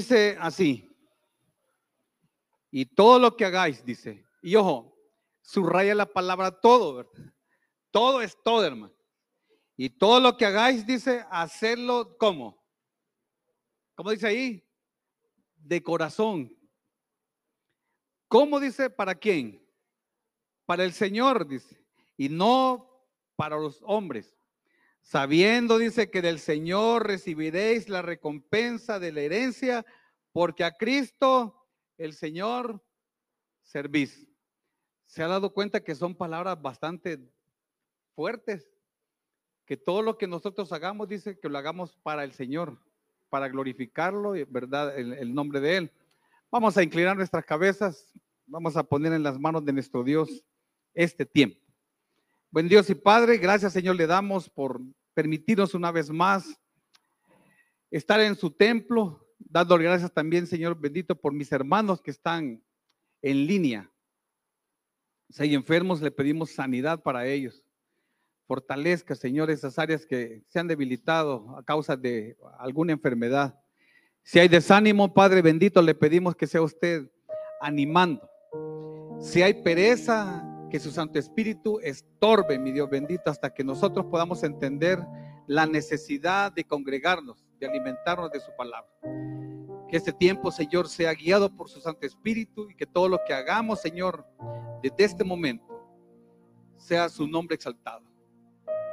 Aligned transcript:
Dice 0.00 0.34
así. 0.40 0.96
Y 2.70 2.86
todo 2.86 3.18
lo 3.18 3.36
que 3.36 3.44
hagáis, 3.44 3.84
dice. 3.84 4.26
Y 4.40 4.56
ojo, 4.56 4.96
subraya 5.42 5.94
la 5.94 6.06
palabra 6.06 6.58
todo. 6.58 7.12
Todo 7.90 8.22
es 8.22 8.34
todo, 8.42 8.64
hermano. 8.64 8.94
Y 9.76 9.90
todo 9.90 10.18
lo 10.18 10.38
que 10.38 10.46
hagáis, 10.46 10.86
dice, 10.86 11.22
hacerlo 11.30 12.16
como. 12.16 12.64
¿Cómo 13.94 14.10
dice 14.10 14.28
ahí? 14.28 14.66
De 15.56 15.82
corazón. 15.82 16.56
¿Cómo 18.26 18.58
dice? 18.58 18.88
¿Para 18.88 19.14
quién? 19.14 19.62
Para 20.64 20.82
el 20.84 20.94
Señor, 20.94 21.46
dice. 21.46 21.86
Y 22.16 22.30
no 22.30 23.04
para 23.36 23.58
los 23.58 23.82
hombres. 23.82 24.34
Sabiendo, 25.10 25.78
dice, 25.78 26.08
que 26.08 26.22
del 26.22 26.38
Señor 26.38 27.04
recibiréis 27.04 27.88
la 27.88 28.00
recompensa 28.00 29.00
de 29.00 29.10
la 29.10 29.22
herencia, 29.22 29.84
porque 30.30 30.62
a 30.62 30.76
Cristo 30.76 31.66
el 31.98 32.12
Señor 32.12 32.80
servís. 33.60 34.28
¿Se 35.06 35.24
ha 35.24 35.26
dado 35.26 35.52
cuenta 35.52 35.82
que 35.82 35.96
son 35.96 36.14
palabras 36.14 36.62
bastante 36.62 37.18
fuertes? 38.14 38.70
Que 39.66 39.76
todo 39.76 40.00
lo 40.02 40.16
que 40.16 40.28
nosotros 40.28 40.72
hagamos, 40.72 41.08
dice 41.08 41.40
que 41.40 41.48
lo 41.48 41.58
hagamos 41.58 41.96
para 42.04 42.22
el 42.22 42.30
Señor, 42.30 42.78
para 43.30 43.48
glorificarlo, 43.48 44.34
¿verdad? 44.46 44.96
El, 44.96 45.14
el 45.14 45.34
nombre 45.34 45.58
de 45.58 45.76
Él. 45.76 45.92
Vamos 46.52 46.76
a 46.76 46.84
inclinar 46.84 47.16
nuestras 47.16 47.44
cabezas, 47.44 48.12
vamos 48.46 48.76
a 48.76 48.84
poner 48.84 49.12
en 49.12 49.24
las 49.24 49.40
manos 49.40 49.64
de 49.64 49.72
nuestro 49.72 50.04
Dios 50.04 50.44
este 50.94 51.26
tiempo. 51.26 51.58
Buen 52.52 52.68
Dios 52.68 52.88
y 52.90 52.94
Padre, 52.94 53.38
gracias 53.38 53.72
Señor 53.72 53.96
le 53.96 54.06
damos 54.06 54.48
por 54.48 54.80
permitirnos 55.14 55.74
una 55.74 55.90
vez 55.90 56.10
más 56.10 56.58
estar 57.90 58.20
en 58.20 58.36
su 58.36 58.50
templo, 58.50 59.26
dando 59.38 59.76
gracias 59.78 60.12
también, 60.12 60.46
Señor 60.46 60.78
bendito, 60.78 61.14
por 61.14 61.32
mis 61.32 61.50
hermanos 61.52 62.00
que 62.00 62.10
están 62.10 62.62
en 63.22 63.46
línea. 63.46 63.90
Si 65.28 65.42
hay 65.42 65.54
enfermos, 65.54 66.00
le 66.00 66.10
pedimos 66.10 66.50
sanidad 66.50 67.02
para 67.02 67.26
ellos. 67.26 67.64
Fortalezca, 68.46 69.14
Señor, 69.14 69.48
esas 69.50 69.78
áreas 69.78 70.04
que 70.04 70.42
se 70.48 70.58
han 70.58 70.66
debilitado 70.66 71.56
a 71.56 71.62
causa 71.62 71.96
de 71.96 72.36
alguna 72.58 72.92
enfermedad. 72.92 73.56
Si 74.24 74.38
hay 74.40 74.48
desánimo, 74.48 75.14
Padre 75.14 75.40
bendito, 75.40 75.80
le 75.82 75.94
pedimos 75.94 76.34
que 76.34 76.48
sea 76.48 76.62
usted 76.62 77.08
animando. 77.60 78.28
Si 79.20 79.42
hay 79.42 79.62
pereza, 79.62 80.49
que 80.70 80.80
su 80.80 80.90
Santo 80.90 81.18
Espíritu 81.18 81.80
estorbe, 81.80 82.58
mi 82.58 82.72
Dios 82.72 82.88
bendito, 82.88 83.30
hasta 83.30 83.52
que 83.52 83.64
nosotros 83.64 84.06
podamos 84.06 84.42
entender 84.44 84.98
la 85.46 85.66
necesidad 85.66 86.52
de 86.52 86.64
congregarnos, 86.64 87.44
de 87.58 87.66
alimentarnos 87.66 88.30
de 88.30 88.40
su 88.40 88.52
palabra. 88.56 88.90
Que 89.88 89.96
este 89.96 90.12
tiempo, 90.12 90.52
Señor, 90.52 90.88
sea 90.88 91.12
guiado 91.12 91.54
por 91.54 91.68
su 91.68 91.80
Santo 91.80 92.06
Espíritu 92.06 92.70
y 92.70 92.76
que 92.76 92.86
todo 92.86 93.08
lo 93.08 93.18
que 93.26 93.34
hagamos, 93.34 93.80
Señor, 93.80 94.24
desde 94.82 95.04
este 95.04 95.24
momento, 95.24 95.66
sea 96.76 97.08
su 97.08 97.26
nombre 97.26 97.56
exaltado. 97.56 98.02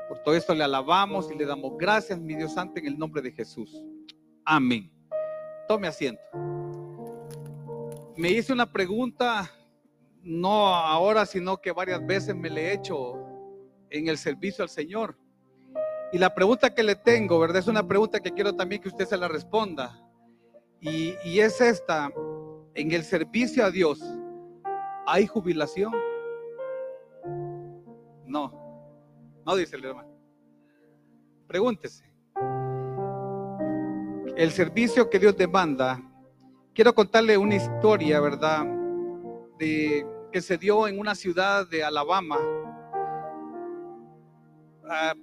Por 0.10 0.20
todo 0.24 0.36
esto 0.36 0.56
le 0.56 0.64
alabamos 0.64 1.32
y 1.32 1.36
le 1.36 1.46
damos 1.46 1.78
gracias, 1.78 2.20
mi 2.20 2.36
Dios 2.36 2.54
Santo, 2.54 2.80
en 2.80 2.88
el 2.88 2.98
nombre 2.98 3.22
de 3.22 3.32
Jesús. 3.32 3.84
Amén. 4.44 4.92
Tome 5.68 5.88
asiento. 5.88 6.22
Me 8.16 8.32
hice 8.32 8.52
una 8.52 8.72
pregunta, 8.72 9.52
no 10.24 10.68
ahora, 10.68 11.26
sino 11.26 11.58
que 11.58 11.72
varias 11.72 12.06
veces 12.06 12.36
me 12.36 12.50
le 12.50 12.68
he 12.68 12.74
hecho 12.74 13.16
en 13.90 14.08
el 14.08 14.18
servicio 14.18 14.64
al 14.64 14.70
Señor. 14.70 15.18
Y 16.12 16.18
la 16.18 16.34
pregunta 16.34 16.74
que 16.74 16.84
le 16.84 16.96
tengo, 16.96 17.40
¿verdad? 17.40 17.58
Es 17.58 17.68
una 17.68 17.86
pregunta 17.86 18.20
que 18.20 18.32
quiero 18.32 18.56
también 18.56 18.82
que 18.82 18.88
usted 18.88 19.06
se 19.06 19.18
la 19.18 19.28
responda. 19.28 20.02
Y, 20.80 21.40
es 21.40 21.60
esta, 21.60 22.10
en 22.76 22.92
el 22.92 23.04
servicio 23.04 23.66
a 23.66 23.72
Dios, 23.72 24.00
¿hay 25.06 25.28
jubilación? 25.28 25.92
No, 28.26 28.54
no 29.46 29.56
dice 29.56 29.76
el 29.76 29.86
hermano. 29.86 30.10
Pregúntese. 31.48 32.06
El 34.36 34.52
servicio 34.52 35.10
que 35.10 35.20
Dios 35.20 35.36
demanda, 35.36 36.00
quiero 36.76 36.94
contarle 36.94 37.38
una 37.38 37.56
historia, 37.56 38.20
¿verdad? 38.20 38.66
De, 39.58 40.06
que 40.38 40.42
se 40.42 40.56
dio 40.56 40.88
en 40.88 41.00
una 41.00 41.16
ciudad 41.16 41.68
de 41.68 41.84
Alabama. 41.84 42.38
Ah, 44.88 45.16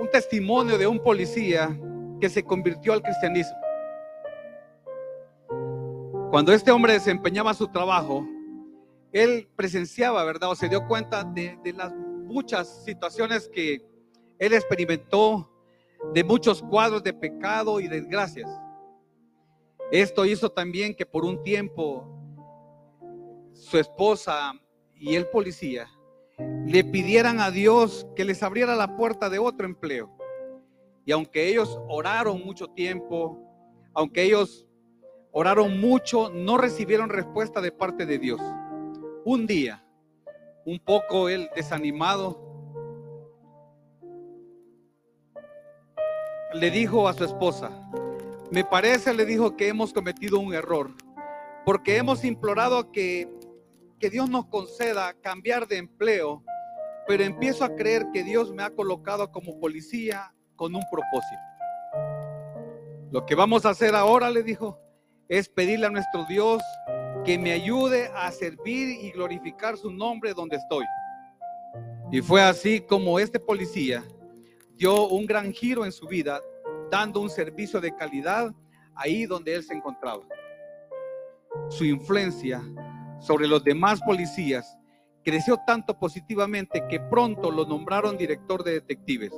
un 0.00 0.08
testimonio 0.08 0.78
de 0.78 0.86
un 0.86 0.98
policía 0.98 1.78
que 2.22 2.30
se 2.30 2.42
convirtió 2.42 2.94
al 2.94 3.02
cristianismo. 3.02 3.58
Cuando 6.30 6.54
este 6.54 6.70
hombre 6.70 6.94
desempeñaba 6.94 7.52
su 7.52 7.68
trabajo, 7.68 8.26
él 9.12 9.46
presenciaba, 9.54 10.24
¿verdad? 10.24 10.52
O 10.52 10.54
se 10.54 10.70
dio 10.70 10.88
cuenta 10.88 11.22
de, 11.22 11.58
las 11.76 11.92
muchas 11.92 12.82
situaciones 12.82 13.46
que 13.46 13.86
él 14.38 14.54
experimentó, 14.54 15.52
de 16.14 16.24
muchos 16.24 16.62
cuadros 16.62 17.02
de 17.02 17.12
pecado 17.12 17.78
y 17.78 17.88
desgracias. 17.88 18.48
Esto 19.92 20.24
hizo 20.24 20.48
también 20.48 20.94
que 20.94 21.04
por 21.04 21.26
un 21.26 21.42
tiempo 21.42 22.19
su 23.60 23.78
esposa 23.78 24.52
y 24.94 25.14
el 25.14 25.26
policía 25.26 25.88
le 26.66 26.84
pidieran 26.84 27.40
a 27.40 27.50
Dios 27.50 28.06
que 28.16 28.24
les 28.24 28.42
abriera 28.42 28.74
la 28.74 28.96
puerta 28.96 29.28
de 29.28 29.38
otro 29.38 29.66
empleo. 29.66 30.10
Y 31.04 31.12
aunque 31.12 31.48
ellos 31.48 31.78
oraron 31.88 32.44
mucho 32.44 32.68
tiempo, 32.68 33.38
aunque 33.94 34.22
ellos 34.22 34.66
Oraron 35.32 35.80
mucho, 35.80 36.28
no 36.30 36.58
recibieron 36.58 37.08
respuesta 37.08 37.60
de 37.60 37.70
parte 37.70 38.04
de 38.04 38.18
Dios. 38.18 38.40
Un 39.24 39.46
día, 39.46 39.84
un 40.64 40.80
poco 40.80 41.28
él 41.28 41.48
desanimado, 41.54 42.48
le 46.52 46.70
dijo 46.72 47.06
a 47.06 47.12
su 47.12 47.24
esposa, 47.24 47.70
me 48.50 48.64
parece, 48.64 49.14
le 49.14 49.24
dijo 49.24 49.56
que 49.56 49.68
hemos 49.68 49.92
cometido 49.92 50.40
un 50.40 50.52
error, 50.52 50.90
porque 51.64 51.96
hemos 51.96 52.24
implorado 52.24 52.90
que, 52.90 53.28
que 54.00 54.10
Dios 54.10 54.30
nos 54.30 54.46
conceda 54.46 55.14
cambiar 55.20 55.68
de 55.68 55.76
empleo, 55.76 56.42
pero 57.06 57.22
empiezo 57.22 57.64
a 57.64 57.76
creer 57.76 58.06
que 58.12 58.24
Dios 58.24 58.50
me 58.50 58.62
ha 58.62 58.70
colocado 58.70 59.30
como 59.30 59.60
policía 59.60 60.34
con 60.56 60.74
un 60.74 60.82
propósito. 60.90 61.40
Lo 63.12 63.26
que 63.26 63.34
vamos 63.34 63.66
a 63.66 63.70
hacer 63.70 63.94
ahora, 63.94 64.30
le 64.30 64.42
dijo, 64.42 64.80
es 65.28 65.48
pedirle 65.48 65.86
a 65.86 65.90
nuestro 65.90 66.24
Dios 66.24 66.62
que 67.24 67.38
me 67.38 67.52
ayude 67.52 68.10
a 68.14 68.32
servir 68.32 68.88
y 69.04 69.10
glorificar 69.10 69.76
su 69.76 69.90
nombre 69.92 70.32
donde 70.32 70.56
estoy. 70.56 70.86
Y 72.10 72.22
fue 72.22 72.42
así 72.42 72.80
como 72.80 73.18
este 73.18 73.38
policía 73.38 74.02
dio 74.76 75.08
un 75.08 75.26
gran 75.26 75.52
giro 75.52 75.84
en 75.84 75.92
su 75.92 76.06
vida, 76.06 76.40
dando 76.90 77.20
un 77.20 77.28
servicio 77.28 77.80
de 77.80 77.94
calidad 77.94 78.54
ahí 78.94 79.26
donde 79.26 79.54
él 79.54 79.62
se 79.62 79.74
encontraba. 79.74 80.24
Su 81.68 81.84
influencia 81.84 82.62
sobre 83.20 83.46
los 83.46 83.62
demás 83.62 84.00
policías 84.00 84.76
creció 85.22 85.58
tanto 85.66 85.98
positivamente 85.98 86.82
que 86.88 86.98
pronto 86.98 87.50
lo 87.50 87.66
nombraron 87.66 88.16
director 88.16 88.64
de 88.64 88.72
detectives 88.72 89.32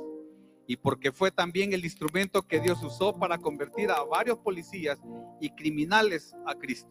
y 0.65 0.77
porque 0.77 1.11
fue 1.11 1.29
también 1.29 1.73
el 1.73 1.83
instrumento 1.83 2.47
que 2.47 2.61
Dios 2.61 2.81
usó 2.83 3.17
para 3.17 3.37
convertir 3.37 3.91
a 3.91 4.01
varios 4.03 4.39
policías 4.39 4.99
y 5.41 5.49
criminales 5.49 6.33
a 6.47 6.55
Cristo. 6.55 6.89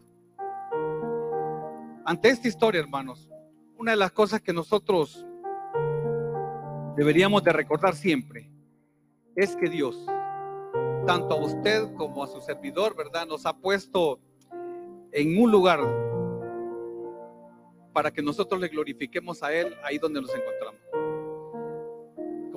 Ante 2.05 2.29
esta 2.29 2.47
historia, 2.47 2.81
hermanos, 2.81 3.29
una 3.77 3.91
de 3.91 3.97
las 3.97 4.11
cosas 4.11 4.41
que 4.41 4.53
nosotros 4.53 5.25
deberíamos 6.95 7.43
de 7.43 7.51
recordar 7.51 7.95
siempre 7.95 8.51
es 9.35 9.55
que 9.55 9.69
Dios, 9.69 10.05
tanto 11.07 11.33
a 11.33 11.43
usted 11.43 11.91
como 11.95 12.23
a 12.23 12.27
su 12.27 12.41
servidor, 12.41 12.95
¿verdad? 12.95 13.25
Nos 13.25 13.47
ha 13.47 13.57
puesto 13.57 14.19
en 15.11 15.41
un 15.41 15.49
lugar 15.49 15.79
para 17.93 18.11
que 18.11 18.21
nosotros 18.21 18.59
le 18.59 18.67
glorifiquemos 18.67 19.43
a 19.43 19.53
Él 19.53 19.75
ahí 19.83 19.97
donde 19.97 20.21
nos 20.21 20.33
encontramos 20.33 20.81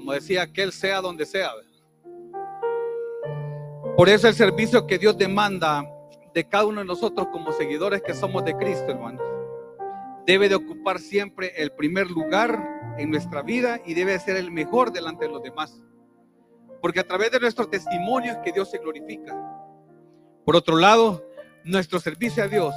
como 0.07 0.15
decía, 0.15 0.47
que 0.47 0.63
Él 0.63 0.71
sea 0.71 1.01
donde 1.01 1.27
sea. 1.27 1.51
Por 3.97 4.09
eso 4.09 4.29
el 4.29 4.35
servicio 4.35 4.87
que 4.87 4.99
Dios 4.99 5.19
demanda 5.19 5.85
de 6.33 6.49
cada 6.49 6.65
uno 6.67 6.81
de 6.81 6.87
nosotros 6.87 7.27
como 7.33 7.51
seguidores 7.51 8.03
que 8.03 8.15
somos 8.15 8.45
de 8.45 8.57
Cristo, 8.57 8.93
hermanos, 8.93 9.27
debe 10.25 10.49
de 10.49 10.55
ocupar 10.55 11.01
siempre 11.01 11.53
el 11.57 11.73
primer 11.73 12.09
lugar 12.09 12.95
en 12.99 13.11
nuestra 13.11 13.43
vida 13.43 13.81
y 13.85 13.95
debe 13.95 14.17
ser 14.21 14.37
el 14.37 14.53
mejor 14.53 14.93
delante 14.93 15.25
de 15.25 15.33
los 15.33 15.43
demás. 15.43 15.83
Porque 16.81 17.01
a 17.01 17.05
través 17.09 17.33
de 17.33 17.41
nuestro 17.41 17.67
testimonio 17.67 18.31
es 18.31 18.39
que 18.45 18.53
Dios 18.53 18.71
se 18.71 18.79
glorifica. 18.79 19.35
Por 20.45 20.55
otro 20.55 20.77
lado, 20.77 21.29
nuestro 21.65 21.99
servicio 21.99 22.45
a 22.45 22.47
Dios 22.47 22.77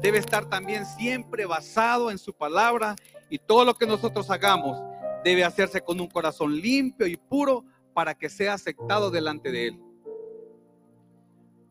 debe 0.00 0.18
estar 0.18 0.48
también 0.48 0.86
siempre 0.86 1.46
basado 1.46 2.10
en 2.10 2.18
su 2.18 2.32
palabra 2.32 2.96
y 3.30 3.38
todo 3.38 3.64
lo 3.64 3.74
que 3.74 3.86
nosotros 3.86 4.30
hagamos 4.30 4.80
debe 5.24 5.44
hacerse 5.44 5.80
con 5.80 6.00
un 6.00 6.08
corazón 6.08 6.54
limpio 6.54 7.06
y 7.06 7.16
puro 7.16 7.64
para 7.92 8.14
que 8.14 8.28
sea 8.28 8.54
aceptado 8.54 9.10
delante 9.10 9.50
de 9.50 9.68
Él. 9.68 9.82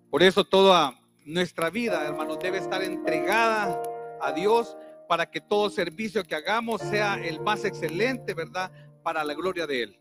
Por 0.09 0.23
eso 0.23 0.43
toda 0.43 0.99
nuestra 1.25 1.69
vida, 1.69 2.05
hermanos, 2.05 2.39
debe 2.39 2.57
estar 2.57 2.81
entregada 2.81 3.81
a 4.21 4.31
Dios 4.31 4.77
para 5.07 5.29
que 5.29 5.39
todo 5.39 5.69
servicio 5.69 6.23
que 6.23 6.35
hagamos 6.35 6.81
sea 6.81 7.15
el 7.15 7.39
más 7.39 7.63
excelente, 7.65 8.33
¿verdad? 8.33 8.71
Para 9.03 9.23
la 9.23 9.33
gloria 9.33 9.65
de 9.65 9.83
Él. 9.83 9.99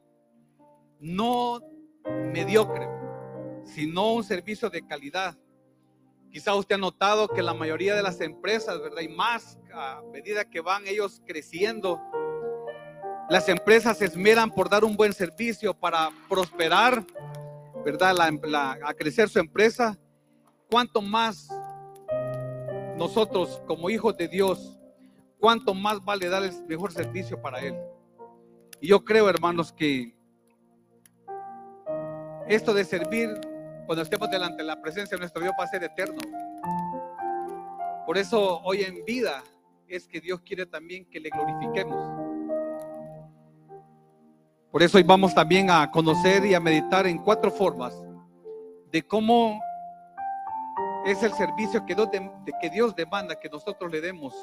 No 0.98 1.60
mediocre, 2.32 2.88
sino 3.64 4.14
un 4.14 4.24
servicio 4.24 4.70
de 4.70 4.86
calidad. 4.86 5.36
Quizá 6.36 6.54
usted 6.54 6.74
ha 6.74 6.78
notado 6.78 7.28
que 7.28 7.40
la 7.40 7.54
mayoría 7.54 7.94
de 7.94 8.02
las 8.02 8.20
empresas, 8.20 8.78
¿verdad? 8.82 9.00
Y 9.00 9.08
más 9.08 9.58
a 9.72 10.02
medida 10.12 10.44
que 10.44 10.60
van 10.60 10.86
ellos 10.86 11.22
creciendo, 11.24 11.98
las 13.30 13.48
empresas 13.48 13.96
se 13.96 14.04
esmeran 14.04 14.50
por 14.50 14.68
dar 14.68 14.84
un 14.84 14.98
buen 14.98 15.14
servicio 15.14 15.72
para 15.72 16.10
prosperar, 16.28 17.02
¿verdad? 17.86 18.14
a 18.84 18.92
crecer 18.92 19.30
su 19.30 19.38
empresa. 19.38 19.98
Cuanto 20.70 21.00
más 21.00 21.48
nosotros 22.98 23.62
como 23.66 23.88
hijos 23.88 24.14
de 24.18 24.28
Dios, 24.28 24.78
cuánto 25.40 25.72
más 25.72 26.04
vale 26.04 26.28
dar 26.28 26.42
el 26.42 26.52
mejor 26.66 26.92
servicio 26.92 27.40
para 27.40 27.60
Él. 27.60 27.74
Y 28.78 28.88
yo 28.88 29.02
creo, 29.02 29.30
hermanos, 29.30 29.72
que 29.72 30.14
esto 32.46 32.74
de 32.74 32.84
servir 32.84 33.40
cuando 33.86 34.02
estemos 34.02 34.28
delante 34.28 34.58
de 34.58 34.64
la 34.64 34.80
presencia 34.80 35.16
de 35.16 35.20
nuestro 35.20 35.40
Dios 35.40 35.54
va 35.58 35.64
a 35.64 35.68
ser 35.68 35.84
eterno. 35.84 36.18
Por 38.04 38.18
eso 38.18 38.60
hoy 38.64 38.82
en 38.82 39.04
vida 39.04 39.42
es 39.88 40.06
que 40.08 40.20
Dios 40.20 40.40
quiere 40.40 40.66
también 40.66 41.04
que 41.06 41.20
le 41.20 41.30
glorifiquemos. 41.30 41.96
Por 44.72 44.82
eso 44.82 44.98
hoy 44.98 45.04
vamos 45.04 45.34
también 45.34 45.70
a 45.70 45.90
conocer 45.90 46.44
y 46.44 46.54
a 46.54 46.60
meditar 46.60 47.06
en 47.06 47.18
cuatro 47.18 47.50
formas 47.50 47.94
de 48.90 49.02
cómo 49.06 49.60
es 51.06 51.22
el 51.22 51.32
servicio 51.32 51.86
que 51.86 51.94
Dios, 51.94 52.08
que 52.60 52.70
Dios 52.70 52.94
demanda 52.94 53.38
que 53.38 53.48
nosotros 53.48 53.90
le 53.90 54.00
demos 54.00 54.34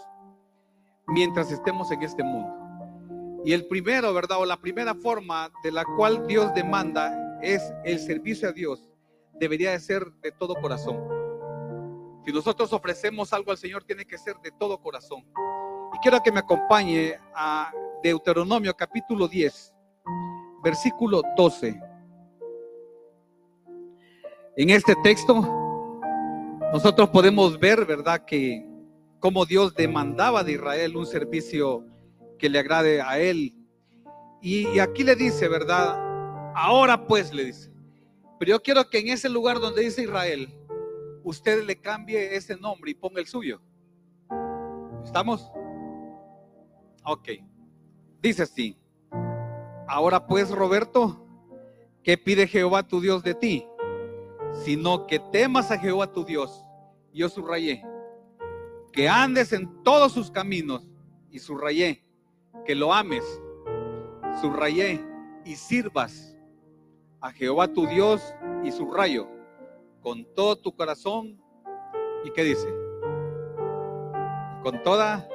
mientras 1.07 1.51
estemos 1.51 1.92
en 1.92 2.01
este 2.01 2.24
mundo. 2.24 3.44
Y 3.45 3.51
el 3.51 3.68
primero, 3.68 4.13
¿verdad? 4.13 4.40
O 4.40 4.45
la 4.45 4.57
primera 4.57 4.95
forma 4.95 5.51
de 5.63 5.72
la 5.72 5.84
cual 5.84 6.25
Dios 6.28 6.54
demanda 6.54 7.40
es 7.42 7.74
el 7.84 8.00
servicio 8.00 8.48
a 8.48 8.54
Dios. 8.54 8.93
Debería 9.39 9.71
de 9.71 9.80
ser 9.80 10.12
de 10.21 10.31
todo 10.31 10.56
corazón. 10.56 11.00
Si 12.25 12.31
nosotros 12.31 12.71
ofrecemos 12.71 13.33
algo 13.33 13.51
al 13.51 13.57
Señor, 13.57 13.83
tiene 13.83 14.06
que 14.06 14.18
ser 14.18 14.35
de 14.44 14.51
todo 14.51 14.80
corazón. 14.80 15.25
Y 15.94 15.97
quiero 16.01 16.21
que 16.24 16.31
me 16.31 16.39
acompañe 16.39 17.19
a 17.35 17.71
Deuteronomio 18.01 18.74
capítulo 18.75 19.27
10 19.27 19.74
versículo 20.63 21.21
12. 21.35 21.80
En 24.56 24.69
este 24.69 24.95
texto 25.03 25.35
nosotros 26.71 27.09
podemos 27.09 27.59
ver, 27.59 27.85
¿verdad?, 27.85 28.24
que 28.25 28.65
como 29.19 29.45
Dios 29.45 29.75
demandaba 29.75 30.44
de 30.44 30.53
Israel 30.53 30.95
un 30.97 31.06
servicio 31.06 31.85
que 32.39 32.50
le 32.50 32.59
agrade 32.59 33.01
a 33.01 33.19
él. 33.19 33.56
Y, 34.41 34.80
aquí 34.80 35.03
le 35.03 35.15
dice, 35.15 35.47
¿verdad? 35.47 35.95
Ahora 36.56 37.06
pues 37.07 37.33
le 37.33 37.45
dice. 37.45 37.71
Pero 38.44 38.57
yo 38.57 38.62
quiero 38.62 38.90
que 38.90 39.00
en 39.00 39.07
ese 39.07 39.30
lugar 39.30 39.62
donde 39.62 39.84
dice 39.84 40.04
Israel, 40.04 40.54
usted 41.24 41.63
le 41.63 41.80
cambie 41.80 42.36
ese 42.36 42.57
nombre 42.57 42.92
y 42.92 42.94
ponga 42.94 43.22
el 43.22 43.25
suyo. 43.25 43.62
¿Estamos? 45.01 45.50
Ok. 47.06 47.30
Dice 48.22 48.44
así. 48.44 48.78
Ahora 49.88 50.28
pues, 50.28 50.51
Roberto, 50.51 51.25
¿qué 52.04 52.18
pide 52.18 52.45
Jehová 52.45 52.86
tu 52.86 53.00
Dios 53.00 53.24
de 53.24 53.34
ti? 53.34 53.66
Sino 54.66 55.07
que 55.07 55.19
temas 55.19 55.72
a 55.72 55.80
Jehová 55.80 56.12
tu 56.12 56.25
Dios. 56.25 56.66
Yo 57.13 57.30
subrayé. 57.30 57.81
Que 58.92 59.07
andes 59.07 59.54
en 59.54 59.81
todos 59.84 60.12
sus 60.12 60.30
caminos. 60.30 60.86
Y 61.31 61.40
subrayé. 61.40 62.04
Que 62.66 62.75
lo 62.75 62.94
ames. 62.94 63.24
Subrayé. 64.42 65.00
Y 65.45 65.56
sirvas 65.56 66.32
a 67.23 67.31
Jehová 67.31 67.67
tu 67.69 67.87
Dios. 67.87 68.35
Y 68.63 68.71
subrayo. 68.71 69.27
Con 70.01 70.25
todo 70.35 70.57
tu 70.57 70.75
corazón. 70.75 71.41
¿Y 72.23 72.31
qué 72.31 72.43
dice? 72.43 72.67
Con 74.61 74.83
toda 74.83 75.27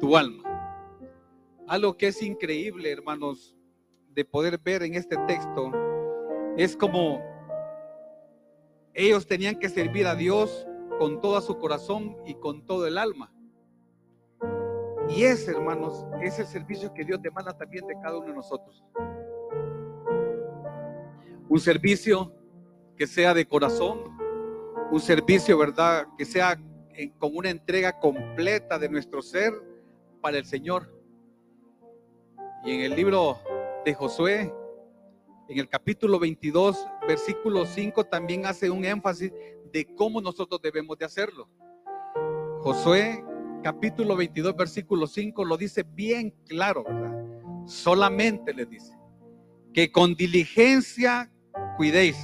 tu 0.00 0.16
alma. 0.16 0.42
Algo 1.68 1.96
que 1.96 2.08
es 2.08 2.20
increíble, 2.22 2.90
hermanos, 2.90 3.56
de 4.10 4.24
poder 4.24 4.58
ver 4.58 4.82
en 4.82 4.94
este 4.94 5.16
texto, 5.26 5.72
es 6.56 6.76
como 6.76 7.22
ellos 8.92 9.26
tenían 9.26 9.58
que 9.58 9.68
servir 9.68 10.06
a 10.06 10.14
Dios 10.14 10.66
con 10.98 11.20
todo 11.20 11.40
su 11.40 11.58
corazón 11.58 12.16
y 12.26 12.34
con 12.34 12.66
todo 12.66 12.86
el 12.86 12.98
alma. 12.98 13.32
Y 15.08 15.24
ese, 15.24 15.52
hermanos, 15.52 16.06
es 16.22 16.38
el 16.38 16.46
servicio 16.46 16.92
que 16.92 17.04
Dios 17.04 17.20
demanda 17.20 17.56
también 17.56 17.86
de 17.86 17.94
cada 17.94 18.18
uno 18.18 18.28
de 18.28 18.34
nosotros. 18.34 18.84
Un 21.48 21.60
servicio 21.60 22.32
que 22.96 23.06
sea 23.06 23.34
de 23.34 23.46
corazón, 23.46 24.16
un 24.90 25.00
servicio, 25.00 25.58
¿verdad? 25.58 26.06
Que 26.16 26.24
sea 26.24 26.60
con 27.18 27.36
una 27.36 27.50
entrega 27.50 27.98
completa 27.98 28.78
de 28.78 28.88
nuestro 28.88 29.20
ser 29.20 29.52
para 30.20 30.38
el 30.38 30.44
Señor. 30.44 30.90
Y 32.64 32.72
en 32.72 32.80
el 32.80 32.96
libro 32.96 33.38
de 33.84 33.92
Josué, 33.94 34.52
en 35.48 35.58
el 35.58 35.68
capítulo 35.68 36.18
22, 36.18 36.86
versículo 37.06 37.66
5, 37.66 38.04
también 38.04 38.46
hace 38.46 38.70
un 38.70 38.84
énfasis 38.84 39.32
de 39.72 39.84
cómo 39.96 40.20
nosotros 40.20 40.60
debemos 40.62 40.96
de 40.96 41.04
hacerlo. 41.04 41.48
Josué, 42.60 43.22
capítulo 43.62 44.16
22, 44.16 44.56
versículo 44.56 45.06
5, 45.06 45.44
lo 45.44 45.56
dice 45.56 45.82
bien 45.82 46.34
claro, 46.46 46.84
¿verdad? 46.84 47.66
Solamente 47.66 48.54
le 48.54 48.64
dice 48.64 48.96
que 49.74 49.90
con 49.90 50.14
diligencia 50.14 51.30
cuidéis 51.76 52.16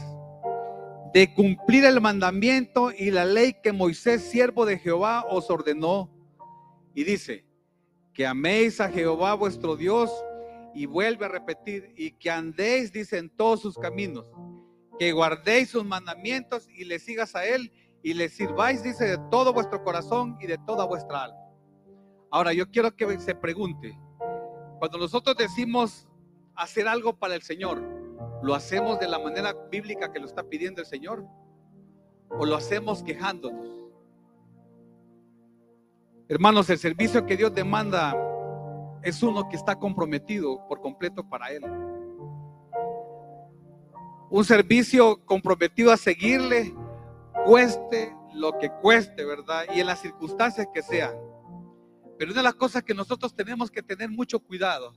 de 1.12 1.32
cumplir 1.35 1.85
el 1.85 2.00
mandamiento 2.00 2.93
y 2.93 3.11
la 3.11 3.25
ley 3.25 3.56
que 3.62 3.73
Moisés, 3.73 4.23
siervo 4.23 4.64
de 4.64 4.79
Jehová, 4.79 5.25
os 5.29 5.50
ordenó. 5.50 6.08
Y 6.94 7.05
dice, 7.05 7.44
que 8.12 8.26
améis 8.26 8.81
a 8.81 8.88
Jehová 8.88 9.35
vuestro 9.35 9.76
Dios 9.76 10.11
y 10.75 10.87
vuelve 10.87 11.25
a 11.25 11.29
repetir, 11.29 11.93
y 11.97 12.12
que 12.12 12.31
andéis, 12.31 12.93
dice, 12.93 13.19
en 13.19 13.29
todos 13.31 13.61
sus 13.61 13.76
caminos, 13.76 14.26
que 14.99 15.12
guardéis 15.12 15.70
sus 15.70 15.85
mandamientos 15.85 16.69
y 16.69 16.85
le 16.85 16.99
sigas 16.99 17.35
a 17.35 17.44
Él 17.44 17.73
y 18.02 18.14
le 18.14 18.29
sirváis, 18.29 18.82
dice, 18.82 19.04
de 19.04 19.19
todo 19.30 19.52
vuestro 19.52 19.83
corazón 19.83 20.37
y 20.40 20.47
de 20.47 20.59
toda 20.59 20.85
vuestra 20.85 21.25
alma. 21.25 21.38
Ahora, 22.30 22.52
yo 22.52 22.71
quiero 22.71 22.95
que 22.95 23.19
se 23.19 23.35
pregunte, 23.35 23.99
cuando 24.78 24.99
nosotros 24.99 25.37
decimos 25.37 26.07
hacer 26.54 26.87
algo 26.87 27.19
para 27.19 27.35
el 27.35 27.42
Señor, 27.42 28.00
¿lo 28.42 28.54
hacemos 28.54 28.99
de 28.99 29.09
la 29.09 29.18
manera 29.18 29.54
bíblica 29.70 30.12
que 30.12 30.18
lo 30.18 30.26
está 30.26 30.42
pidiendo 30.42 30.80
el 30.80 30.87
Señor? 30.87 31.26
¿O 32.28 32.47
lo 32.47 32.56
hacemos 32.56 33.02
quejándonos? 33.02 33.66
Hermanos, 36.28 36.70
el 36.70 36.78
servicio 36.78 37.26
que 37.26 37.37
Dios 37.37 37.52
demanda 37.54 38.16
es 39.02 39.23
uno 39.23 39.49
que 39.49 39.56
está 39.56 39.76
comprometido 39.76 40.66
por 40.68 40.80
completo 40.80 41.28
para 41.28 41.50
Él. 41.50 41.64
Un 44.30 44.44
servicio 44.44 45.25
comprometido 45.25 45.92
a 45.92 45.97
seguirle, 45.97 46.73
cueste 47.44 48.14
lo 48.32 48.56
que 48.59 48.70
cueste, 48.80 49.25
¿verdad? 49.25 49.64
Y 49.75 49.80
en 49.80 49.87
las 49.87 50.00
circunstancias 50.00 50.68
que 50.73 50.82
sean. 50.82 51.14
Pero 52.16 52.30
una 52.30 52.40
de 52.40 52.44
las 52.44 52.54
cosas 52.54 52.82
que 52.85 52.94
nosotros 52.94 53.35
tenemos 53.35 53.70
que 53.70 53.82
tener 53.82 54.09
mucho 54.09 54.38
cuidado 54.38 54.92